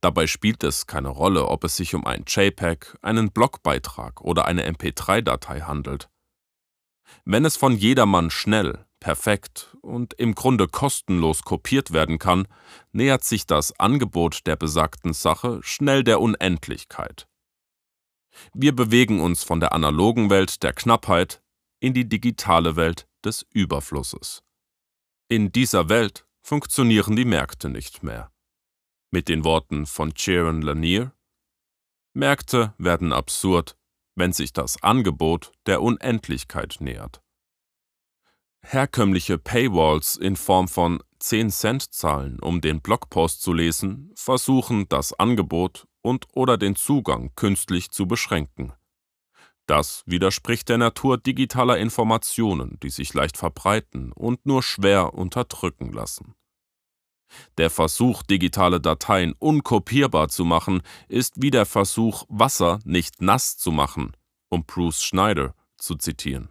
Dabei 0.00 0.26
spielt 0.26 0.64
es 0.64 0.86
keine 0.86 1.08
Rolle, 1.08 1.46
ob 1.46 1.64
es 1.64 1.76
sich 1.76 1.94
um 1.94 2.06
ein 2.06 2.24
JPEG, 2.26 2.96
einen 3.02 3.30
Blogbeitrag 3.30 4.20
oder 4.20 4.46
eine 4.46 4.68
MP3-Datei 4.68 5.60
handelt. 5.60 6.08
Wenn 7.24 7.44
es 7.44 7.56
von 7.56 7.76
jedermann 7.76 8.30
schnell, 8.30 8.86
perfekt 9.04 9.76
und 9.82 10.14
im 10.14 10.34
Grunde 10.34 10.66
kostenlos 10.66 11.42
kopiert 11.42 11.92
werden 11.92 12.18
kann, 12.18 12.48
nähert 12.92 13.22
sich 13.22 13.46
das 13.46 13.78
Angebot 13.78 14.46
der 14.46 14.56
besagten 14.56 15.12
Sache 15.12 15.60
schnell 15.62 16.04
der 16.04 16.22
Unendlichkeit. 16.22 17.28
Wir 18.54 18.74
bewegen 18.74 19.20
uns 19.20 19.44
von 19.44 19.60
der 19.60 19.74
analogen 19.74 20.30
Welt 20.30 20.62
der 20.62 20.72
Knappheit 20.72 21.42
in 21.80 21.92
die 21.92 22.08
digitale 22.08 22.76
Welt 22.76 23.06
des 23.22 23.46
Überflusses. 23.52 24.42
In 25.28 25.52
dieser 25.52 25.90
Welt 25.90 26.26
funktionieren 26.40 27.14
die 27.14 27.26
Märkte 27.26 27.68
nicht 27.68 28.02
mehr. 28.02 28.32
Mit 29.10 29.28
den 29.28 29.44
Worten 29.44 29.84
von 29.84 30.14
Jaron 30.16 30.62
Lanier 30.62 31.12
Märkte 32.14 32.72
werden 32.78 33.12
absurd, 33.12 33.76
wenn 34.14 34.32
sich 34.32 34.54
das 34.54 34.82
Angebot 34.82 35.52
der 35.66 35.82
Unendlichkeit 35.82 36.78
nähert. 36.80 37.23
Herkömmliche 38.66 39.36
Paywalls 39.36 40.16
in 40.16 40.36
Form 40.36 40.68
von 40.68 41.02
10-Cent-Zahlen, 41.20 42.40
um 42.40 42.62
den 42.62 42.80
Blogpost 42.80 43.42
zu 43.42 43.52
lesen, 43.52 44.10
versuchen 44.16 44.88
das 44.88 45.12
Angebot 45.12 45.86
und 46.00 46.26
oder 46.32 46.56
den 46.56 46.74
Zugang 46.74 47.30
künstlich 47.36 47.90
zu 47.90 48.06
beschränken. 48.06 48.72
Das 49.66 50.02
widerspricht 50.06 50.70
der 50.70 50.78
Natur 50.78 51.18
digitaler 51.18 51.76
Informationen, 51.76 52.78
die 52.82 52.88
sich 52.88 53.12
leicht 53.12 53.36
verbreiten 53.36 54.12
und 54.12 54.46
nur 54.46 54.62
schwer 54.62 55.12
unterdrücken 55.12 55.92
lassen. 55.92 56.34
Der 57.58 57.68
Versuch, 57.68 58.22
digitale 58.22 58.80
Dateien 58.80 59.34
unkopierbar 59.38 60.28
zu 60.30 60.46
machen, 60.46 60.80
ist 61.08 61.34
wie 61.42 61.50
der 61.50 61.66
Versuch, 61.66 62.24
Wasser 62.28 62.78
nicht 62.84 63.20
nass 63.20 63.58
zu 63.58 63.72
machen, 63.72 64.16
um 64.48 64.64
Bruce 64.64 65.02
Schneider 65.02 65.54
zu 65.76 65.96
zitieren. 65.96 66.48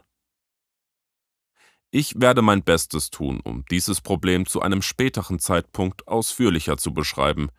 Ich 1.95 2.19
werde 2.19 2.41
mein 2.41 2.63
Bestes 2.63 3.11
tun, 3.11 3.39
um 3.39 3.65
dieses 3.69 4.01
Problem 4.01 4.47
zu 4.47 4.63
einem 4.63 4.81
späteren 4.81 5.37
Zeitpunkt 5.37 6.07
ausführlicher 6.07 6.75
zu 6.75 6.91
beschreiben, 6.91 7.49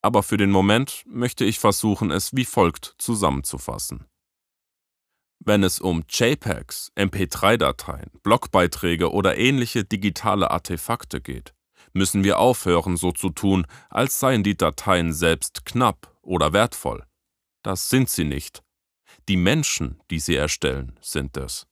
aber 0.00 0.22
für 0.22 0.38
den 0.38 0.50
Moment 0.50 1.04
möchte 1.06 1.44
ich 1.44 1.58
versuchen, 1.58 2.10
es 2.10 2.34
wie 2.34 2.46
folgt 2.46 2.94
zusammenzufassen. 2.96 4.06
Wenn 5.40 5.62
es 5.62 5.78
um 5.78 6.04
JPEGs, 6.08 6.92
MP3-Dateien, 6.96 8.10
Blogbeiträge 8.22 9.12
oder 9.12 9.36
ähnliche 9.36 9.84
digitale 9.84 10.50
Artefakte 10.50 11.20
geht, 11.20 11.52
müssen 11.92 12.24
wir 12.24 12.38
aufhören, 12.38 12.96
so 12.96 13.12
zu 13.12 13.28
tun, 13.28 13.66
als 13.90 14.18
seien 14.18 14.42
die 14.42 14.56
Dateien 14.56 15.12
selbst 15.12 15.66
knapp 15.66 16.16
oder 16.22 16.54
wertvoll. 16.54 17.04
Das 17.62 17.90
sind 17.90 18.08
sie 18.08 18.24
nicht. 18.24 18.62
Die 19.28 19.36
Menschen, 19.36 20.00
die 20.10 20.18
sie 20.18 20.36
erstellen, 20.36 20.98
sind 21.02 21.36
es. 21.36 21.66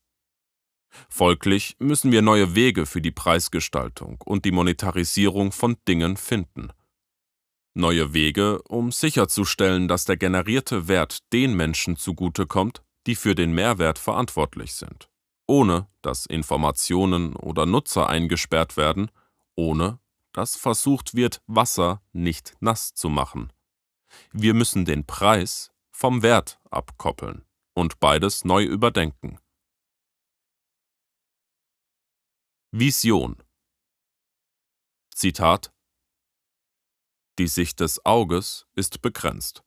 Folglich 1.09 1.77
müssen 1.79 2.13
wir 2.13 2.23
neue 2.23 2.55
Wege 2.55 2.87
für 2.87 3.01
die 3.01 3.11
Preisgestaltung 3.11 4.19
und 4.25 4.45
die 4.45 4.53
Monetarisierung 4.53 5.53
von 5.53 5.77
Dingen 5.87 6.17
finden. 6.17 6.73
Neue 7.75 8.13
Wege, 8.13 8.61
um 8.63 8.91
sicherzustellen, 8.91 9.87
dass 9.87 10.05
der 10.05 10.17
generierte 10.17 10.89
Wert 10.89 11.33
den 11.33 11.55
Menschen 11.55 11.97
zugutekommt, 11.97 12.83
die 13.07 13.15
für 13.15 13.35
den 13.35 13.53
Mehrwert 13.53 13.99
verantwortlich 13.99 14.75
sind, 14.75 15.09
ohne 15.47 15.87
dass 16.03 16.27
Informationen 16.27 17.37
oder 17.37 17.67
Nutzer 17.67 18.09
eingesperrt 18.09 18.77
werden, 18.77 19.11
ohne 19.55 20.01
dass 20.33 20.57
versucht 20.57 21.15
wird, 21.15 21.41
Wasser 21.47 22.03
nicht 22.13 22.55
nass 22.61 22.95
zu 22.95 23.09
machen. 23.09 23.53
Wir 24.33 24.55
müssen 24.55 24.85
den 24.85 25.07
Preis 25.07 25.71
vom 25.91 26.23
Wert 26.23 26.59
abkoppeln 26.71 27.45
und 27.75 28.01
beides 28.01 28.45
neu 28.45 28.65
überdenken. 28.65 29.39
Vision 32.73 33.37
Zitat 35.13 35.73
Die 37.37 37.49
Sicht 37.49 37.81
des 37.81 38.07
Auges 38.07 38.69
ist 38.77 39.03
begrenzt, 39.03 39.65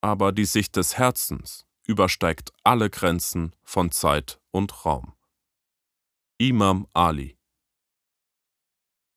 aber 0.00 0.30
die 0.30 0.44
Sicht 0.44 0.76
des 0.76 0.96
Herzens 0.96 1.66
übersteigt 1.84 2.52
alle 2.62 2.88
Grenzen 2.88 3.56
von 3.64 3.90
Zeit 3.90 4.40
und 4.52 4.84
Raum. 4.84 5.16
Imam 6.38 6.86
Ali 6.92 7.36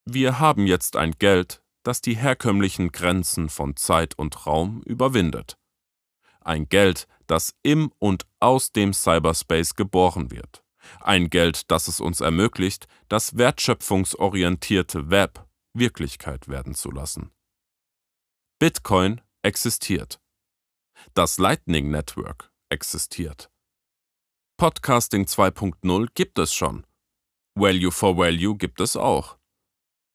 Wir 0.06 0.40
haben 0.40 0.66
jetzt 0.66 0.96
ein 0.96 1.12
Geld, 1.12 1.62
das 1.84 2.02
die 2.02 2.18
herkömmlichen 2.18 2.92
Grenzen 2.92 3.50
von 3.50 3.76
Zeit 3.76 4.18
und 4.18 4.48
Raum 4.48 4.82
überwindet. 4.82 5.60
Ein 6.42 6.68
Geld, 6.68 7.08
das 7.28 7.54
im 7.62 7.94
und 8.00 8.26
aus 8.40 8.72
dem 8.72 8.92
Cyberspace 8.92 9.76
geboren 9.76 10.32
wird. 10.32 10.64
Ein 11.00 11.30
Geld, 11.30 11.72
das 11.72 11.88
es 11.88 12.00
uns 12.00 12.22
ermöglicht, 12.22 12.88
das 13.10 13.38
wertschöpfungsorientierte 13.38 15.10
Web 15.10 15.48
Wirklichkeit 15.74 16.48
werden 16.48 16.74
zu 16.74 16.92
lassen. 16.92 17.32
Bitcoin 18.60 19.22
existiert. 19.44 20.20
Das 21.14 21.38
Lightning 21.38 21.92
Network 21.92 22.52
existiert. 22.70 23.52
Podcasting 24.58 25.26
2.0 25.26 26.08
gibt 26.16 26.40
es 26.40 26.54
schon. 26.54 26.86
Value 27.54 27.92
for 27.92 28.18
Value 28.18 28.58
gibt 28.58 28.82
es 28.82 28.96
auch. 28.98 29.38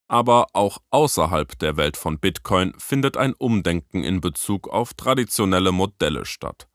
Aber 0.08 0.48
auch 0.52 0.78
außerhalb 0.90 1.58
der 1.58 1.76
Welt 1.76 1.96
von 1.96 2.18
Bitcoin 2.18 2.74
findet 2.78 3.16
ein 3.16 3.34
Umdenken 3.34 4.02
in 4.02 4.20
Bezug 4.20 4.68
auf 4.68 4.94
traditionelle 4.94 5.72
Modelle 5.72 6.24
statt. 6.24 6.68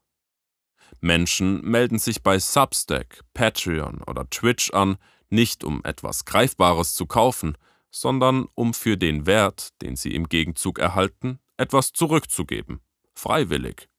Menschen 1.01 1.61
melden 1.61 1.99
sich 1.99 2.23
bei 2.23 2.39
Substack, 2.39 3.21
Patreon 3.33 4.01
oder 4.03 4.29
Twitch 4.29 4.71
an, 4.71 4.97
nicht 5.29 5.63
um 5.63 5.83
etwas 5.83 6.25
Greifbares 6.25 6.95
zu 6.95 7.05
kaufen, 7.05 7.57
sondern 7.91 8.47
um 8.55 8.73
für 8.73 8.97
den 8.97 9.25
Wert, 9.25 9.69
den 9.81 9.95
sie 9.95 10.13
im 10.13 10.29
Gegenzug 10.29 10.79
erhalten, 10.79 11.39
etwas 11.57 11.91
zurückzugeben, 11.91 12.81
freiwillig. 13.13 13.89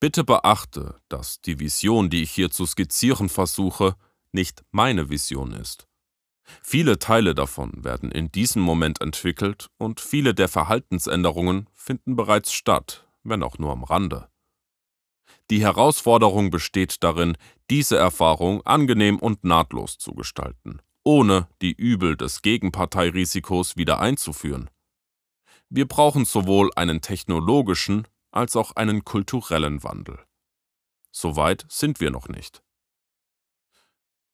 Bitte 0.00 0.24
beachte, 0.24 1.00
dass 1.08 1.40
die 1.40 1.60
Vision, 1.60 2.10
die 2.10 2.22
ich 2.22 2.32
hier 2.32 2.50
zu 2.50 2.66
skizzieren 2.66 3.28
versuche, 3.28 3.94
nicht 4.32 4.64
meine 4.70 5.10
Vision 5.10 5.52
ist. 5.52 5.86
Viele 6.62 6.98
Teile 6.98 7.34
davon 7.34 7.84
werden 7.84 8.10
in 8.10 8.32
diesem 8.32 8.62
Moment 8.62 9.00
entwickelt 9.00 9.70
und 9.78 10.00
viele 10.00 10.34
der 10.34 10.48
Verhaltensänderungen 10.48 11.68
finden 11.74 12.16
bereits 12.16 12.52
statt, 12.52 13.06
wenn 13.22 13.42
auch 13.42 13.58
nur 13.58 13.70
am 13.72 13.84
Rande. 13.84 14.28
Die 15.52 15.60
Herausforderung 15.60 16.48
besteht 16.48 17.04
darin, 17.04 17.36
diese 17.68 17.98
Erfahrung 17.98 18.62
angenehm 18.62 19.18
und 19.18 19.44
nahtlos 19.44 19.98
zu 19.98 20.14
gestalten, 20.14 20.80
ohne 21.04 21.46
die 21.60 21.74
Übel 21.74 22.16
des 22.16 22.40
Gegenparteirisikos 22.40 23.76
wieder 23.76 24.00
einzuführen. 24.00 24.70
Wir 25.68 25.86
brauchen 25.86 26.24
sowohl 26.24 26.70
einen 26.74 27.02
technologischen 27.02 28.08
als 28.30 28.56
auch 28.56 28.76
einen 28.76 29.04
kulturellen 29.04 29.82
Wandel. 29.82 30.20
Soweit 31.10 31.66
sind 31.68 32.00
wir 32.00 32.10
noch 32.10 32.28
nicht. 32.28 32.62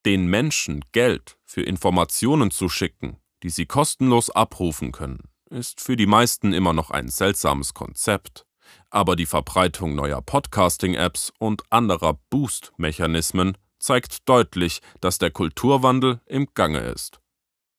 Den 0.05 0.27
Menschen 0.27 0.85
Geld 0.93 1.37
für 1.43 1.63
Informationen 1.63 2.49
zu 2.49 2.69
schicken, 2.69 3.17
die 3.43 3.49
sie 3.49 3.65
kostenlos 3.65 4.29
abrufen 4.29 4.93
können, 4.93 5.23
ist 5.49 5.81
für 5.81 5.97
die 5.97 6.07
meisten 6.07 6.53
immer 6.53 6.71
noch 6.71 6.91
ein 6.91 7.09
seltsames 7.09 7.73
Konzept, 7.73 8.45
aber 8.89 9.15
die 9.15 9.25
Verbreitung 9.25 9.95
neuer 9.95 10.21
Podcasting-Apps 10.21 11.33
und 11.39 11.63
anderer 11.69 12.19
Boost-Mechanismen 12.29 13.57
zeigt 13.79 14.27
deutlich, 14.27 14.81
dass 15.01 15.17
der 15.17 15.31
Kulturwandel 15.31 16.21
im 16.25 16.47
Gange 16.53 16.79
ist. 16.79 17.19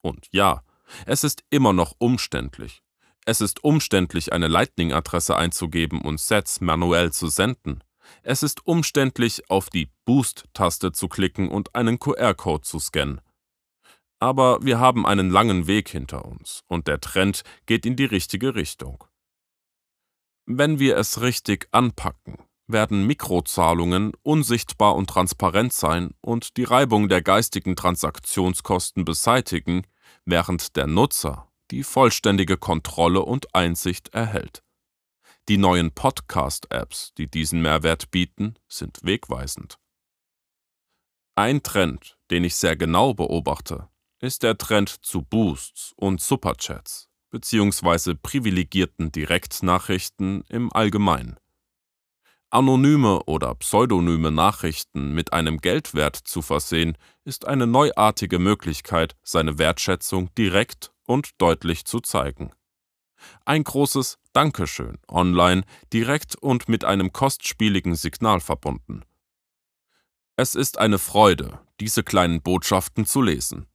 Und 0.03 0.27
ja, 0.31 0.63
es 1.07 1.25
ist 1.25 1.45
immer 1.51 1.73
noch 1.73 1.95
umständlich, 1.99 2.83
es 3.27 3.41
ist 3.41 3.63
umständlich, 3.63 4.33
eine 4.33 4.49
Lightning-Adresse 4.49 5.37
einzugeben 5.37 6.01
und 6.01 6.19
Sets 6.21 6.61
manuell 6.61 7.13
zu 7.13 7.29
senden. 7.29 7.85
Es 8.23 8.43
ist 8.43 8.67
umständlich, 8.67 9.49
auf 9.51 9.71
die 9.71 9.91
Boost-Taste 10.05 10.93
zu 10.93 11.09
klicken 11.09 11.49
und 11.49 11.75
einen 11.75 11.99
QR-Code 11.99 12.63
zu 12.63 12.81
scannen. 12.81 13.21
Aber 14.19 14.63
wir 14.63 14.79
haben 14.79 15.07
einen 15.07 15.31
langen 15.31 15.67
Weg 15.67 15.89
hinter 15.89 16.25
uns 16.25 16.65
und 16.67 16.89
der 16.89 17.01
Trend 17.01 17.43
geht 17.67 17.87
in 17.87 17.97
die 17.97 18.05
richtige 18.05 18.55
Richtung. 18.55 19.05
Wenn 20.53 20.81
wir 20.81 20.97
es 20.97 21.21
richtig 21.21 21.69
anpacken, 21.71 22.37
werden 22.67 23.07
Mikrozahlungen 23.07 24.11
unsichtbar 24.25 24.97
und 24.97 25.09
transparent 25.09 25.73
sein 25.73 26.11
und 26.23 26.57
die 26.57 26.65
Reibung 26.65 27.09
der 27.09 27.23
geistigen 27.23 27.77
Transaktionskosten 27.77 29.05
beseitigen, 29.05 29.87
während 30.25 30.75
der 30.75 30.89
Nutzer 30.89 31.49
die 31.71 31.85
vollständige 31.85 32.57
Kontrolle 32.57 33.21
und 33.21 33.55
Einsicht 33.55 34.09
erhält. 34.09 34.65
Die 35.49 35.57
neuen 35.57 35.93
Podcast-Apps, 35.93 37.15
die 37.15 37.31
diesen 37.31 37.63
Mehrwert 37.63 38.11
bieten, 38.11 38.57
sind 38.67 38.99
wegweisend. 39.05 39.79
Ein 41.37 41.63
Trend, 41.63 42.19
den 42.33 42.43
ich 42.43 42.57
sehr 42.57 42.75
genau 42.75 43.15
beobachte, 43.15 43.89
ist 44.19 44.43
der 44.43 44.59
Trend 44.59 44.89
zu 44.89 45.23
Boosts 45.23 45.93
und 45.95 46.21
Superchats 46.21 47.10
bzw. 47.31 48.15
privilegierten 48.15 49.13
Direktnachrichten 49.13 50.45
im 50.49 50.73
Allgemeinen. 50.73 51.37
Anonyme 52.53 53.23
oder 53.27 53.55
pseudonyme 53.55 54.33
Nachrichten 54.33 55.13
mit 55.13 55.33
einem 55.33 55.59
Geldwert 55.59 56.17
zu 56.17 56.43
versehen, 56.43 56.99
ist 57.25 57.47
eine 57.47 57.69
neuartige 57.69 58.41
Möglichkeit, 58.41 59.15
seine 59.23 59.59
Wertschätzung 59.59 60.35
direkt 60.35 60.91
und 61.07 61.31
deutlich 61.39 61.85
zu 61.85 62.01
zeigen. 62.01 62.51
Ein 63.45 63.63
großes 63.63 64.19
Dankeschön 64.33 64.99
online 65.07 65.63
direkt 65.93 66.35
und 66.37 66.69
mit 66.69 66.85
einem 66.85 67.13
kostspieligen 67.13 67.95
Signal 67.95 68.41
verbunden. 68.41 69.05
Es 70.37 70.55
ist 70.55 70.79
eine 70.79 70.99
Freude, 70.99 71.61
diese 71.81 72.03
kleinen 72.03 72.43
Botschaften 72.43 73.07
zu 73.07 73.23
lesen. 73.23 73.67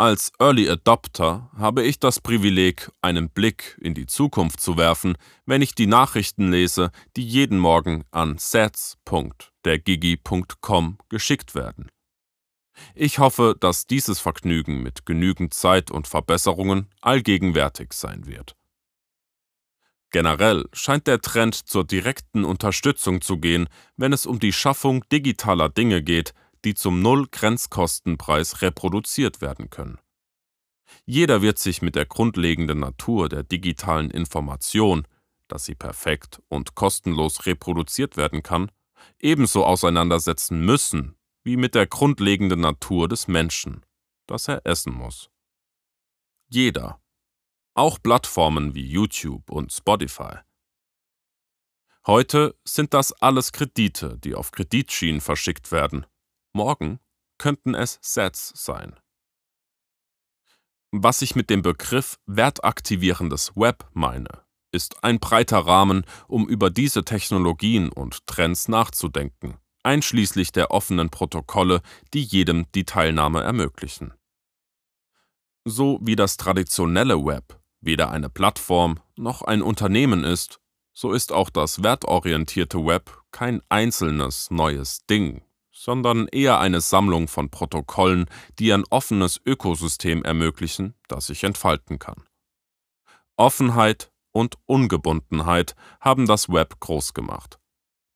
Als 0.00 0.30
Early 0.38 0.70
Adopter 0.70 1.50
habe 1.56 1.82
ich 1.82 1.98
das 1.98 2.20
Privileg, 2.20 2.88
einen 3.02 3.30
Blick 3.30 3.76
in 3.80 3.94
die 3.94 4.06
Zukunft 4.06 4.60
zu 4.60 4.76
werfen, 4.76 5.16
wenn 5.44 5.60
ich 5.60 5.74
die 5.74 5.88
Nachrichten 5.88 6.52
lese, 6.52 6.92
die 7.16 7.26
jeden 7.26 7.58
Morgen 7.58 8.04
an 8.12 8.38
sets.dergigi.com 8.38 10.98
geschickt 11.08 11.56
werden. 11.56 11.88
Ich 12.94 13.18
hoffe, 13.18 13.56
dass 13.58 13.88
dieses 13.88 14.20
Vergnügen 14.20 14.84
mit 14.84 15.04
genügend 15.04 15.52
Zeit 15.52 15.90
und 15.90 16.06
Verbesserungen 16.06 16.86
allgegenwärtig 17.00 17.92
sein 17.92 18.28
wird. 18.28 18.54
Generell 20.10 20.66
scheint 20.72 21.06
der 21.08 21.20
Trend 21.20 21.56
zur 21.56 21.84
direkten 21.84 22.44
Unterstützung 22.44 23.20
zu 23.20 23.38
gehen, 23.38 23.68
wenn 23.96 24.12
es 24.12 24.26
um 24.26 24.38
die 24.38 24.52
Schaffung 24.52 25.02
digitaler 25.10 25.68
Dinge 25.68 26.04
geht, 26.04 26.34
die 26.64 26.74
zum 26.74 27.00
Null-Grenzkostenpreis 27.02 28.62
reproduziert 28.62 29.40
werden 29.40 29.70
können. 29.70 29.98
Jeder 31.04 31.42
wird 31.42 31.58
sich 31.58 31.82
mit 31.82 31.94
der 31.94 32.06
grundlegenden 32.06 32.80
Natur 32.80 33.28
der 33.28 33.42
digitalen 33.42 34.10
Information, 34.10 35.06
dass 35.48 35.64
sie 35.64 35.74
perfekt 35.74 36.42
und 36.48 36.74
kostenlos 36.74 37.46
reproduziert 37.46 38.16
werden 38.16 38.42
kann, 38.42 38.70
ebenso 39.18 39.64
auseinandersetzen 39.64 40.64
müssen 40.64 41.16
wie 41.44 41.56
mit 41.56 41.74
der 41.74 41.86
grundlegenden 41.86 42.60
Natur 42.60 43.08
des 43.08 43.28
Menschen, 43.28 43.84
dass 44.26 44.48
er 44.48 44.66
essen 44.66 44.92
muss. 44.92 45.30
Jeder, 46.48 47.00
auch 47.74 47.98
Plattformen 48.02 48.74
wie 48.74 48.86
YouTube 48.86 49.50
und 49.50 49.72
Spotify. 49.72 50.38
Heute 52.06 52.58
sind 52.64 52.94
das 52.94 53.12
alles 53.12 53.52
Kredite, 53.52 54.18
die 54.18 54.34
auf 54.34 54.50
Kreditschienen 54.50 55.20
verschickt 55.20 55.70
werden. 55.72 56.06
Morgen 56.58 56.98
könnten 57.38 57.76
es 57.76 58.00
Sets 58.02 58.52
sein. 58.56 58.96
Was 60.90 61.22
ich 61.22 61.36
mit 61.36 61.50
dem 61.50 61.62
Begriff 61.62 62.18
wertaktivierendes 62.26 63.54
Web 63.54 63.88
meine, 63.92 64.42
ist 64.72 65.04
ein 65.04 65.20
breiter 65.20 65.60
Rahmen, 65.60 66.04
um 66.26 66.48
über 66.48 66.70
diese 66.70 67.04
Technologien 67.04 67.90
und 67.90 68.26
Trends 68.26 68.66
nachzudenken, 68.66 69.56
einschließlich 69.84 70.50
der 70.50 70.72
offenen 70.72 71.10
Protokolle, 71.10 71.80
die 72.12 72.24
jedem 72.24 72.66
die 72.72 72.84
Teilnahme 72.84 73.40
ermöglichen. 73.40 74.14
So 75.64 76.00
wie 76.02 76.16
das 76.16 76.38
traditionelle 76.38 77.24
Web 77.24 77.60
weder 77.80 78.10
eine 78.10 78.30
Plattform 78.30 78.98
noch 79.14 79.42
ein 79.42 79.62
Unternehmen 79.62 80.24
ist, 80.24 80.58
so 80.92 81.12
ist 81.12 81.30
auch 81.30 81.50
das 81.50 81.84
wertorientierte 81.84 82.84
Web 82.84 83.22
kein 83.30 83.62
einzelnes 83.68 84.50
neues 84.50 85.06
Ding, 85.06 85.44
sondern 85.78 86.26
eher 86.26 86.58
eine 86.58 86.80
Sammlung 86.80 87.28
von 87.28 87.50
Protokollen, 87.50 88.26
die 88.58 88.72
ein 88.72 88.84
offenes 88.90 89.40
Ökosystem 89.46 90.24
ermöglichen, 90.24 90.94
das 91.06 91.26
sich 91.26 91.44
entfalten 91.44 92.00
kann. 92.00 92.24
Offenheit 93.36 94.10
und 94.32 94.56
Ungebundenheit 94.66 95.76
haben 96.00 96.26
das 96.26 96.48
Web 96.48 96.80
groß 96.80 97.14
gemacht. 97.14 97.60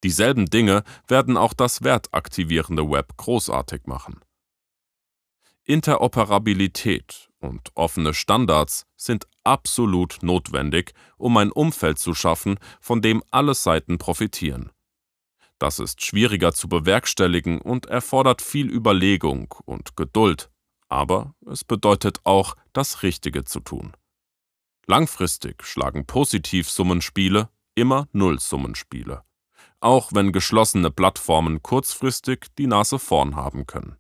Dieselben 0.02 0.46
Dinge 0.46 0.82
werden 1.06 1.36
auch 1.36 1.52
das 1.54 1.82
wertaktivierende 1.84 2.90
Web 2.90 3.16
großartig 3.16 3.82
machen. 3.86 4.20
Interoperabilität 5.62 7.30
und 7.38 7.70
offene 7.76 8.12
Standards 8.12 8.86
sind 8.96 9.28
absolut 9.44 10.18
notwendig, 10.22 10.94
um 11.16 11.36
ein 11.36 11.52
Umfeld 11.52 12.00
zu 12.00 12.14
schaffen, 12.14 12.58
von 12.80 13.00
dem 13.00 13.22
alle 13.30 13.54
Seiten 13.54 13.98
profitieren. 13.98 14.72
Das 15.62 15.78
ist 15.78 16.04
schwieriger 16.04 16.52
zu 16.52 16.68
bewerkstelligen 16.68 17.60
und 17.60 17.86
erfordert 17.86 18.42
viel 18.42 18.68
Überlegung 18.68 19.54
und 19.64 19.94
Geduld, 19.94 20.50
aber 20.88 21.36
es 21.46 21.62
bedeutet 21.62 22.18
auch, 22.24 22.56
das 22.72 23.04
Richtige 23.04 23.44
zu 23.44 23.60
tun. 23.60 23.92
Langfristig 24.88 25.62
schlagen 25.62 26.04
Positivsummenspiele 26.04 27.48
immer 27.76 28.08
Nullsummenspiele, 28.10 29.22
auch 29.78 30.12
wenn 30.12 30.32
geschlossene 30.32 30.90
Plattformen 30.90 31.62
kurzfristig 31.62 32.46
die 32.58 32.66
Nase 32.66 32.98
vorn 32.98 33.36
haben 33.36 33.64
können. 33.64 33.96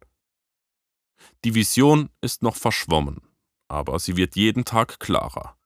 Die 1.44 1.54
Vision 1.54 2.10
ist 2.20 2.42
noch 2.42 2.56
verschwommen, 2.56 3.20
aber 3.68 4.00
sie 4.00 4.16
wird 4.16 4.34
jeden 4.34 4.64
Tag 4.64 4.98
klarer. 4.98 5.56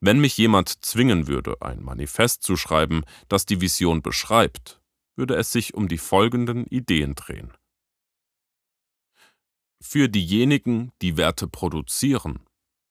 Wenn 0.00 0.20
mich 0.20 0.36
jemand 0.36 0.84
zwingen 0.84 1.28
würde, 1.28 1.56
ein 1.62 1.82
Manifest 1.82 2.42
zu 2.42 2.58
schreiben, 2.58 3.04
das 3.30 3.46
die 3.46 3.62
Vision 3.62 4.02
beschreibt, 4.02 4.82
würde 5.16 5.36
es 5.36 5.52
sich 5.52 5.74
um 5.74 5.88
die 5.88 5.98
folgenden 5.98 6.66
Ideen 6.66 7.14
drehen. 7.14 7.52
Für 9.80 10.08
diejenigen, 10.08 10.92
die 11.02 11.16
Werte 11.16 11.46
produzieren, 11.46 12.46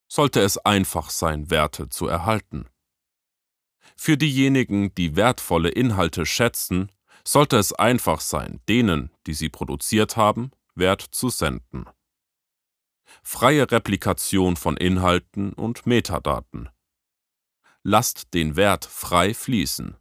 sollte 0.07 0.41
es 0.41 0.57
einfach 0.59 1.09
sein, 1.09 1.49
Werte 1.49 1.89
zu 1.89 2.07
erhalten. 2.07 2.67
Für 3.97 4.17
diejenigen, 4.17 4.93
die 4.95 5.15
wertvolle 5.15 5.69
Inhalte 5.69 6.25
schätzen, 6.25 6.91
sollte 7.25 7.57
es 7.57 7.73
einfach 7.73 8.21
sein, 8.21 8.61
denen, 8.69 9.11
die 9.25 9.33
sie 9.33 9.49
produziert 9.49 10.17
haben, 10.17 10.51
Wert 10.75 11.01
zu 11.01 11.29
senden. 11.29 11.85
Freie 13.23 13.69
Replikation 13.71 14.55
von 14.55 14.77
Inhalten 14.77 15.53
und 15.53 15.85
Metadaten. 15.85 16.69
Lasst 17.83 18.33
den 18.33 18.55
Wert 18.55 18.85
frei 18.85 19.33
fließen 19.33 19.97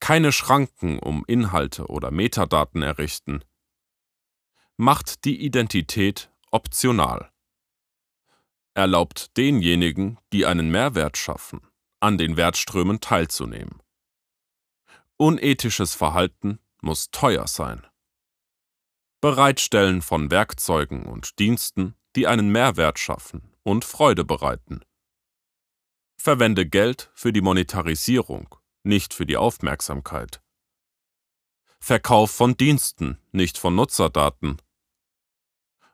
keine 0.00 0.32
Schranken 0.32 0.98
um 0.98 1.24
Inhalte 1.26 1.86
oder 1.86 2.10
Metadaten 2.10 2.82
errichten. 2.82 3.42
Macht 4.76 5.24
die 5.24 5.40
Identität 5.44 6.30
optional. 6.50 7.30
Erlaubt 8.74 9.36
denjenigen, 9.36 10.18
die 10.32 10.44
einen 10.44 10.70
Mehrwert 10.70 11.16
schaffen, 11.16 11.60
an 12.00 12.18
den 12.18 12.36
Wertströmen 12.36 13.00
teilzunehmen. 13.00 13.82
Unethisches 15.16 15.94
Verhalten 15.94 16.58
muss 16.82 17.10
teuer 17.10 17.46
sein. 17.48 17.86
Bereitstellen 19.22 20.02
von 20.02 20.30
Werkzeugen 20.30 21.06
und 21.06 21.38
Diensten, 21.38 21.94
die 22.16 22.26
einen 22.26 22.50
Mehrwert 22.52 22.98
schaffen 22.98 23.56
und 23.62 23.84
Freude 23.84 24.24
bereiten. 24.24 24.82
Verwende 26.18 26.66
Geld 26.66 27.10
für 27.14 27.32
die 27.32 27.40
Monetarisierung 27.40 28.54
nicht 28.86 29.12
für 29.12 29.26
die 29.26 29.36
Aufmerksamkeit. 29.36 30.40
Verkauf 31.78 32.30
von 32.30 32.56
Diensten, 32.56 33.18
nicht 33.32 33.58
von 33.58 33.74
Nutzerdaten. 33.74 34.56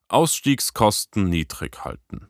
Ausstiegskosten 0.09 1.28
niedrig 1.28 1.84
halten. 1.84 2.28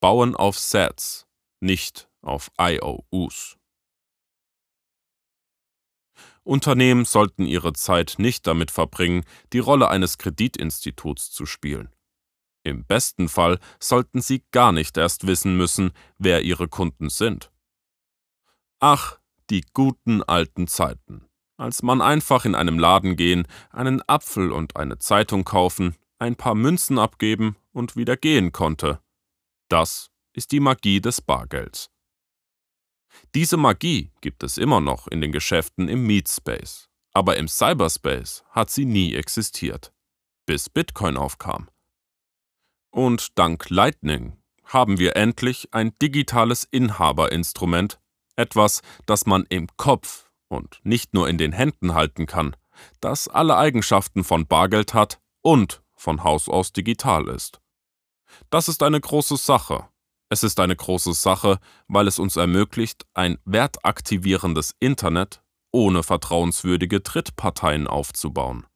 Bauen 0.00 0.36
auf 0.36 0.58
Sets, 0.58 1.26
nicht 1.60 2.08
auf 2.20 2.50
IOUs. 2.60 3.56
Unternehmen 6.42 7.04
sollten 7.04 7.44
ihre 7.44 7.72
Zeit 7.72 8.16
nicht 8.18 8.46
damit 8.46 8.70
verbringen, 8.70 9.24
die 9.52 9.58
Rolle 9.58 9.88
eines 9.88 10.18
Kreditinstituts 10.18 11.32
zu 11.32 11.46
spielen. 11.46 11.94
Im 12.62 12.84
besten 12.84 13.28
Fall 13.28 13.58
sollten 13.80 14.20
sie 14.20 14.44
gar 14.50 14.72
nicht 14.72 14.96
erst 14.96 15.26
wissen 15.26 15.56
müssen, 15.56 15.92
wer 16.18 16.42
ihre 16.42 16.68
Kunden 16.68 17.10
sind. 17.10 17.52
Ach, 18.78 19.18
die 19.50 19.62
guten 19.72 20.22
alten 20.22 20.66
Zeiten, 20.66 21.26
als 21.56 21.82
man 21.82 22.00
einfach 22.00 22.44
in 22.44 22.54
einem 22.54 22.78
Laden 22.78 23.16
gehen, 23.16 23.46
einen 23.70 24.02
Apfel 24.08 24.52
und 24.52 24.76
eine 24.76 24.98
Zeitung 24.98 25.44
kaufen, 25.44 25.96
ein 26.18 26.36
paar 26.36 26.54
Münzen 26.54 26.98
abgeben 26.98 27.56
und 27.72 27.96
wieder 27.96 28.16
gehen 28.16 28.52
konnte. 28.52 29.00
Das 29.68 30.10
ist 30.32 30.52
die 30.52 30.60
Magie 30.60 31.00
des 31.00 31.20
Bargelds. 31.20 31.90
Diese 33.34 33.56
Magie 33.56 34.12
gibt 34.20 34.42
es 34.42 34.58
immer 34.58 34.80
noch 34.80 35.06
in 35.08 35.20
den 35.20 35.32
Geschäften 35.32 35.88
im 35.88 36.06
Meatspace, 36.06 36.88
aber 37.12 37.36
im 37.36 37.48
Cyberspace 37.48 38.44
hat 38.50 38.70
sie 38.70 38.84
nie 38.84 39.14
existiert, 39.14 39.92
bis 40.44 40.68
Bitcoin 40.68 41.16
aufkam. 41.16 41.68
Und 42.90 43.38
dank 43.38 43.68
Lightning 43.70 44.36
haben 44.64 44.98
wir 44.98 45.16
endlich 45.16 45.72
ein 45.72 45.96
digitales 45.98 46.64
Inhaberinstrument, 46.64 48.00
etwas, 48.36 48.82
das 49.06 49.26
man 49.26 49.44
im 49.48 49.68
Kopf 49.76 50.30
und 50.48 50.80
nicht 50.84 51.14
nur 51.14 51.28
in 51.28 51.38
den 51.38 51.52
Händen 51.52 51.94
halten 51.94 52.26
kann, 52.26 52.54
das 53.00 53.28
alle 53.28 53.56
Eigenschaften 53.56 54.24
von 54.24 54.46
Bargeld 54.46 54.94
hat 54.94 55.18
und 55.42 55.82
von 55.94 56.24
Haus 56.24 56.48
aus 56.48 56.72
digital 56.72 57.28
ist. 57.28 57.60
Das 58.50 58.68
ist 58.68 58.82
eine 58.82 59.00
große 59.00 59.36
Sache. 59.36 59.88
Es 60.28 60.42
ist 60.42 60.60
eine 60.60 60.76
große 60.76 61.14
Sache, 61.14 61.58
weil 61.86 62.08
es 62.08 62.18
uns 62.18 62.36
ermöglicht, 62.36 63.06
ein 63.14 63.38
wertaktivierendes 63.44 64.74
Internet 64.80 65.42
ohne 65.72 66.02
vertrauenswürdige 66.02 67.00
Drittparteien 67.00 67.86
aufzubauen. 67.86 68.66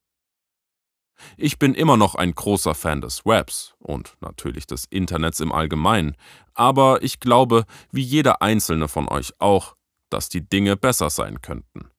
Ich 1.37 1.59
bin 1.59 1.75
immer 1.75 1.97
noch 1.97 2.15
ein 2.15 2.35
großer 2.35 2.75
Fan 2.75 3.01
des 3.01 3.25
Webs 3.25 3.75
und 3.79 4.17
natürlich 4.21 4.67
des 4.67 4.85
Internets 4.87 5.41
im 5.41 5.53
Allgemeinen, 5.53 6.17
aber 6.55 7.03
ich 7.03 7.21
glaube, 7.21 7.65
wie 7.91 8.03
jeder 8.03 8.43
einzelne 8.43 8.89
von 8.89 9.09
euch 9.09 9.33
auch, 9.39 9.77
dass 10.11 10.29
die 10.29 10.47
Dinge 10.47 10.77
besser 10.77 11.11
sein 11.11 11.41
könnten. 11.41 11.91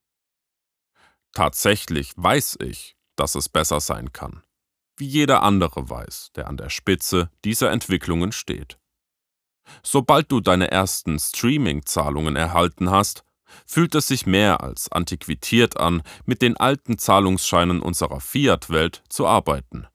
Tatsächlich 1.34 2.12
weiß 2.18 2.58
ich, 2.62 2.96
dass 3.16 3.36
es 3.36 3.48
besser 3.48 3.80
sein 3.80 4.12
kann, 4.12 4.44
wie 4.98 5.08
jeder 5.08 5.44
andere 5.44 5.90
weiß, 5.90 6.32
der 6.36 6.48
an 6.48 6.58
der 6.58 6.70
Spitze 6.70 7.30
dieser 7.46 7.72
Entwicklungen 7.72 8.32
steht. 8.32 8.78
Sobald 9.84 10.32
du 10.32 10.42
deine 10.42 10.72
ersten 10.72 11.20
Streaming-Zahlungen 11.20 12.36
erhalten 12.36 12.90
hast, 12.90 13.24
fühlt 13.66 13.96
es 13.96 14.08
sich 14.08 14.26
mehr 14.26 14.62
als 14.62 14.92
antiquiert 14.92 15.78
an, 15.78 16.04
mit 16.26 16.42
den 16.42 16.58
alten 16.58 16.98
Zahlungsscheinen 16.98 17.82
unserer 17.82 18.20
Fiat-Welt 18.20 19.04
zu 19.10 19.28
arbeiten. 19.28 19.88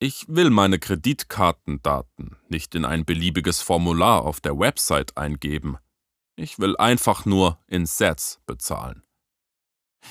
Ich 0.00 0.26
will 0.28 0.50
meine 0.50 0.78
Kreditkartendaten 0.78 2.36
nicht 2.48 2.74
in 2.74 2.84
ein 2.84 3.04
beliebiges 3.04 3.62
Formular 3.62 4.22
auf 4.22 4.40
der 4.40 4.58
Website 4.58 5.16
eingeben. 5.16 5.78
Ich 6.36 6.58
will 6.58 6.76
einfach 6.76 7.24
nur 7.24 7.58
in 7.68 7.86
Sets 7.86 8.40
bezahlen. 8.44 9.02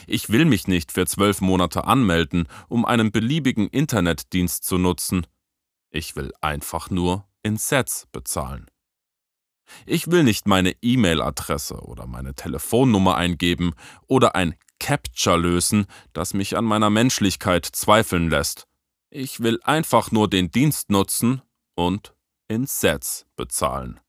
Ich 0.08 0.30
will 0.30 0.46
mich 0.46 0.68
nicht 0.68 0.92
für 0.92 1.06
zwölf 1.06 1.42
Monate 1.42 1.84
anmelden, 1.86 2.48
um 2.70 2.86
einen 2.86 3.12
beliebigen 3.12 3.68
Internetdienst 3.68 4.64
zu 4.64 4.78
nutzen. 4.78 5.28
Ich 5.92 6.16
will 6.16 6.32
einfach 6.42 6.90
nur 6.90 7.28
in 7.44 7.58
Sets 7.58 8.08
bezahlen. 8.12 8.72
Ich 9.86 10.12
will 10.12 10.24
nicht 10.24 10.48
meine 10.48 10.76
E-Mail-Adresse 10.82 11.76
oder 11.76 12.08
meine 12.08 12.34
Telefonnummer 12.36 13.16
eingeben 13.16 13.74
oder 14.08 14.36
ein 14.36 14.56
Capture 14.80 15.38
lösen, 15.38 15.86
das 16.14 16.34
mich 16.34 16.58
an 16.58 16.66
meiner 16.66 16.90
Menschlichkeit 16.90 17.66
zweifeln 17.66 18.30
lässt. 18.30 18.68
Ich 19.10 19.42
will 19.42 19.60
einfach 19.64 20.12
nur 20.12 20.30
den 20.30 20.52
Dienst 20.52 20.90
nutzen 20.90 21.42
und 21.76 22.14
in 22.48 22.66
Sets 22.66 23.26
bezahlen. 23.36 24.00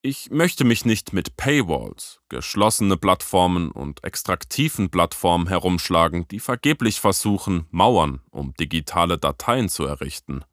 Ich 0.00 0.30
möchte 0.30 0.64
mich 0.64 0.84
nicht 0.84 1.12
mit 1.12 1.36
Paywalls, 1.36 2.20
geschlossene 2.28 2.96
Plattformen 2.96 3.72
und 3.72 4.04
extraktiven 4.04 4.90
Plattformen 4.90 5.48
herumschlagen, 5.48 6.28
die 6.28 6.38
vergeblich 6.38 7.00
versuchen, 7.00 7.66
Mauern 7.70 8.20
um 8.30 8.54
digitale 8.54 9.18
Dateien 9.18 9.68
zu 9.68 9.84
errichten. 9.84 10.44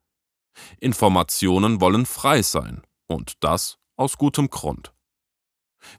Informationen 0.80 1.80
wollen 1.80 2.07
frei 2.07 2.41
sein, 2.41 2.82
und 3.08 3.43
das 3.43 3.78
aus 3.95 4.18
gutem 4.18 4.49
Grund. 4.49 4.93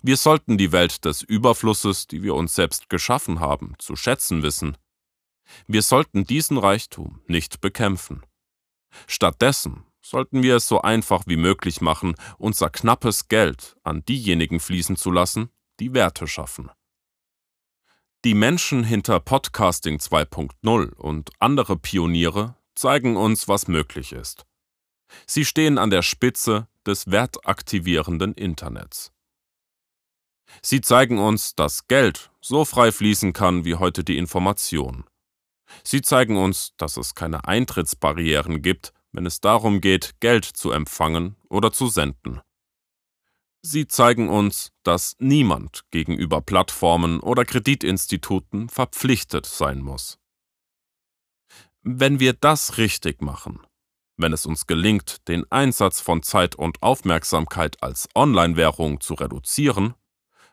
Wir 0.03 0.17
sollten 0.17 0.59
die 0.59 0.73
Welt 0.73 1.05
des 1.05 1.23
Überflusses, 1.23 2.07
die 2.07 2.23
wir 2.23 2.35
uns 2.35 2.55
selbst 2.55 2.89
geschaffen 2.89 3.41
haben, 3.41 3.75
zu 3.79 3.97
schätzen 3.97 4.43
wissen. 4.43 4.77
Wir 5.67 5.83
sollten 5.83 6.25
diesen 6.25 6.59
Reichtum 6.59 7.21
nicht 7.27 7.61
bekämpfen. 7.61 8.23
Stattdessen 9.07 9.85
sollten 10.03 10.43
wir 10.43 10.57
es 10.57 10.69
so 10.69 10.83
einfach 10.83 11.25
wie 11.27 11.37
möglich 11.37 11.81
machen, 11.81 12.15
unser 12.39 12.71
knappes 12.71 13.29
Geld 13.29 13.77
an 13.83 14.05
diejenigen 14.05 14.61
fließen 14.61 14.97
zu 14.97 15.11
lassen, 15.11 15.51
die 15.81 15.95
Werte 15.95 16.27
schaffen. 16.27 16.71
Die 18.25 18.35
Menschen 18.35 18.83
hinter 18.83 19.21
Podcasting 19.21 19.99
2.0 19.99 20.95
und 20.95 21.31
andere 21.39 21.77
Pioniere 21.77 22.57
zeigen 22.75 23.17
uns, 23.17 23.47
was 23.47 23.69
möglich 23.69 24.13
ist. 24.13 24.47
Sie 25.27 25.45
stehen 25.45 25.79
an 25.79 25.91
der 25.91 26.03
Spitze 26.03 26.69
des 26.87 27.11
wertaktivierenden 27.11 28.35
Internets. 28.35 29.13
Sie 30.63 30.81
zeigen 30.81 31.19
uns, 31.19 31.55
dass 31.55 31.89
Geld 31.89 32.31
so 32.41 32.65
frei 32.65 32.93
fließen 32.93 33.33
kann 33.33 33.65
wie 33.65 33.75
heute 33.75 34.05
die 34.05 34.19
Information. 34.19 35.05
Sie 35.83 36.01
zeigen 36.03 36.37
uns, 36.37 36.73
dass 36.77 36.97
es 36.97 37.15
keine 37.15 37.47
Eintrittsbarrieren 37.47 38.63
gibt, 38.63 38.93
wenn 39.13 39.27
es 39.27 39.41
darum 39.41 39.81
geht, 39.81 40.21
Geld 40.21 40.45
zu 40.45 40.71
empfangen 40.71 41.37
oder 41.49 41.73
zu 41.73 41.89
senden. 41.89 42.41
Sie 43.63 43.89
zeigen 43.89 44.29
uns, 44.29 44.71
dass 44.85 45.17
niemand 45.19 45.83
gegenüber 45.91 46.41
Plattformen 46.41 47.19
oder 47.19 47.45
Kreditinstituten 47.45 48.69
verpflichtet 48.69 49.47
sein 49.47 49.81
muss. 49.81 50.19
Wenn 51.83 52.21
wir 52.21 52.33
das 52.33 52.79
richtig 52.79 53.23
machen, 53.23 53.66
wenn 54.17 54.33
es 54.33 54.47
uns 54.47 54.67
gelingt, 54.67 55.29
den 55.29 55.51
Einsatz 55.51 56.01
von 56.01 56.23
Zeit 56.23 56.55
und 56.55 56.83
Aufmerksamkeit 56.83 57.83
als 57.83 58.09
Online-Währung 58.15 59.01
zu 59.01 59.15
reduzieren, 59.15 59.95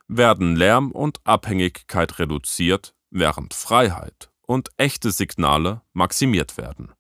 werden 0.08 0.56
Lärm 0.56 0.92
und 0.92 1.20
Abhängigkeit 1.24 2.20
reduziert, 2.20 2.94
während 3.10 3.54
Freiheit 3.54 4.32
und 4.46 4.70
echte 4.78 5.12
Signale 5.12 5.82
maximiert 5.94 6.58
werden. 6.58 6.92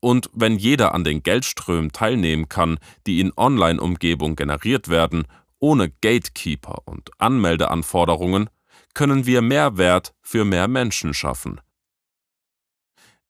Und 0.00 0.30
wenn 0.32 0.58
jeder 0.58 0.94
an 0.94 1.04
den 1.04 1.22
Geldströmen 1.22 1.92
teilnehmen 1.92 2.48
kann, 2.48 2.78
die 3.06 3.20
in 3.20 3.32
Online-Umgebung 3.36 4.36
generiert 4.36 4.88
werden, 4.88 5.24
ohne 5.58 5.90
Gatekeeper 5.90 6.82
und 6.84 7.10
Anmeldeanforderungen, 7.18 8.48
können 8.94 9.26
wir 9.26 9.42
mehr 9.42 9.76
Wert 9.76 10.14
für 10.20 10.44
mehr 10.44 10.68
Menschen 10.68 11.14
schaffen. 11.14 11.60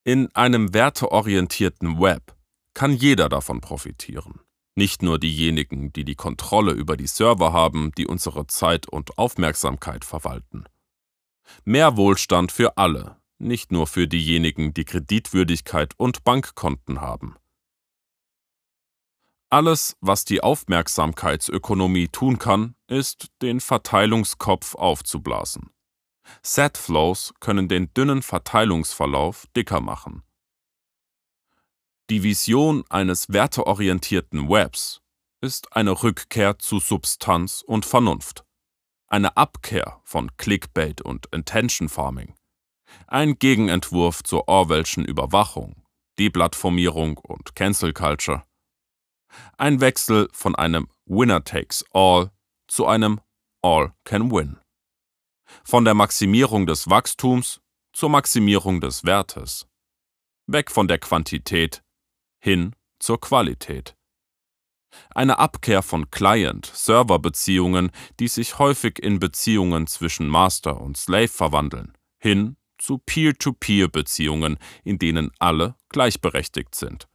In 0.08 0.34
einem 0.34 0.72
werteorientierten 0.72 2.00
Web 2.00 2.34
kann 2.72 2.94
jeder 2.94 3.28
davon 3.28 3.60
profitieren. 3.60 4.40
Nicht 4.74 5.02
nur 5.02 5.18
diejenigen, 5.18 5.92
die 5.92 6.06
die 6.06 6.14
Kontrolle 6.14 6.72
über 6.72 6.96
die 6.96 7.06
Server 7.06 7.52
haben, 7.52 7.92
die 7.92 8.06
unsere 8.06 8.46
Zeit 8.46 8.88
und 8.88 9.18
Aufmerksamkeit 9.18 10.06
verwalten. 10.06 10.64
Mehr 11.66 11.98
Wohlstand 11.98 12.52
für 12.52 12.78
alle, 12.78 13.18
nicht 13.36 13.70
nur 13.70 13.86
für 13.86 14.08
diejenigen, 14.08 14.72
die 14.72 14.86
Kreditwürdigkeit 14.86 15.92
und 15.98 16.24
Bankkonten 16.24 17.02
haben. 17.02 17.36
Alles, 19.50 19.94
was 20.00 20.24
die 20.24 20.42
Aufmerksamkeitsökonomie 20.42 22.08
tun 22.08 22.38
kann, 22.38 22.76
ist, 22.86 23.26
den 23.42 23.60
Verteilungskopf 23.60 24.74
aufzublasen. 24.74 25.68
Setflows 26.42 27.34
können 27.40 27.68
den 27.68 27.92
dünnen 27.94 28.22
Verteilungsverlauf 28.22 29.46
dicker 29.56 29.80
machen. 29.80 30.22
Die 32.10 32.22
Vision 32.22 32.84
eines 32.88 33.28
werteorientierten 33.30 34.48
Webs 34.48 35.02
ist 35.40 35.76
eine 35.76 36.02
Rückkehr 36.02 36.58
zu 36.58 36.80
Substanz 36.80 37.62
und 37.62 37.84
Vernunft, 37.84 38.44
eine 39.08 39.36
Abkehr 39.36 40.00
von 40.04 40.34
Clickbait 40.36 41.02
und 41.02 41.26
Intention 41.32 41.88
Farming. 41.88 42.34
Ein 43.06 43.38
Gegenentwurf 43.38 44.22
zur 44.22 44.48
Orwellschen 44.48 45.04
Überwachung, 45.04 45.82
Deplattformierung 46.18 47.18
und 47.18 47.54
Cancel 47.54 47.92
Culture. 47.92 48.44
Ein 49.58 49.80
Wechsel 49.80 50.28
von 50.32 50.56
einem 50.56 50.88
Winner 51.04 51.44
takes 51.44 51.84
all 51.92 52.30
zu 52.66 52.86
einem 52.86 53.20
All 53.62 53.92
can 54.04 54.30
win. 54.30 54.58
Von 55.64 55.84
der 55.84 55.94
Maximierung 55.94 56.66
des 56.66 56.88
Wachstums 56.88 57.60
zur 57.92 58.10
Maximierung 58.10 58.80
des 58.80 59.04
Wertes. 59.04 59.66
Weg 60.46 60.70
von 60.70 60.88
der 60.88 60.98
Quantität 60.98 61.82
hin 62.40 62.74
zur 62.98 63.20
Qualität. 63.20 63.96
Eine 65.14 65.38
Abkehr 65.38 65.82
von 65.82 66.10
Client-Server-Beziehungen, 66.10 67.90
die 68.20 68.28
sich 68.28 68.58
häufig 68.58 68.98
in 68.98 69.18
Beziehungen 69.18 69.86
zwischen 69.86 70.28
Master 70.28 70.80
und 70.80 70.96
Slave 70.96 71.28
verwandeln, 71.28 71.92
hin 72.18 72.56
zu 72.78 72.98
Peer-to-Peer-Beziehungen, 72.98 74.58
in 74.84 74.98
denen 74.98 75.30
alle 75.38 75.74
gleichberechtigt 75.88 76.74
sind. 76.74 77.08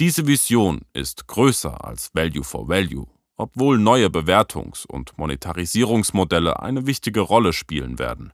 Diese 0.00 0.26
Vision 0.26 0.82
ist 0.92 1.26
größer 1.26 1.84
als 1.84 2.14
Value 2.14 2.44
for 2.44 2.68
Value, 2.68 3.06
obwohl 3.36 3.78
neue 3.78 4.08
Bewertungs- 4.08 4.86
und 4.86 5.16
Monetarisierungsmodelle 5.18 6.60
eine 6.60 6.86
wichtige 6.86 7.20
Rolle 7.20 7.52
spielen 7.52 7.98
werden. 7.98 8.32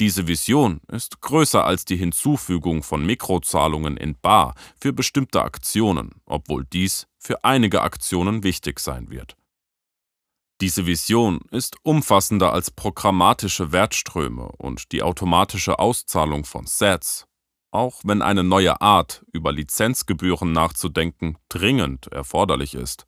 Diese 0.00 0.26
Vision 0.26 0.80
ist 0.88 1.20
größer 1.20 1.64
als 1.64 1.84
die 1.84 1.96
Hinzufügung 1.96 2.82
von 2.82 3.04
Mikrozahlungen 3.04 3.96
in 3.96 4.18
Bar 4.18 4.54
für 4.80 4.92
bestimmte 4.92 5.42
Aktionen, 5.42 6.22
obwohl 6.24 6.64
dies 6.64 7.06
für 7.18 7.44
einige 7.44 7.82
Aktionen 7.82 8.42
wichtig 8.42 8.80
sein 8.80 9.10
wird. 9.10 9.36
Diese 10.62 10.86
Vision 10.86 11.40
ist 11.50 11.76
umfassender 11.82 12.52
als 12.52 12.70
programmatische 12.70 13.72
Wertströme 13.72 14.48
und 14.56 14.90
die 14.92 15.02
automatische 15.02 15.78
Auszahlung 15.78 16.46
von 16.46 16.66
Sets, 16.66 17.26
auch 17.70 18.00
wenn 18.04 18.22
eine 18.22 18.42
neue 18.42 18.80
Art, 18.80 19.22
über 19.32 19.52
Lizenzgebühren 19.52 20.52
nachzudenken, 20.52 21.36
dringend 21.50 22.06
erforderlich 22.06 22.74
ist. 22.74 23.06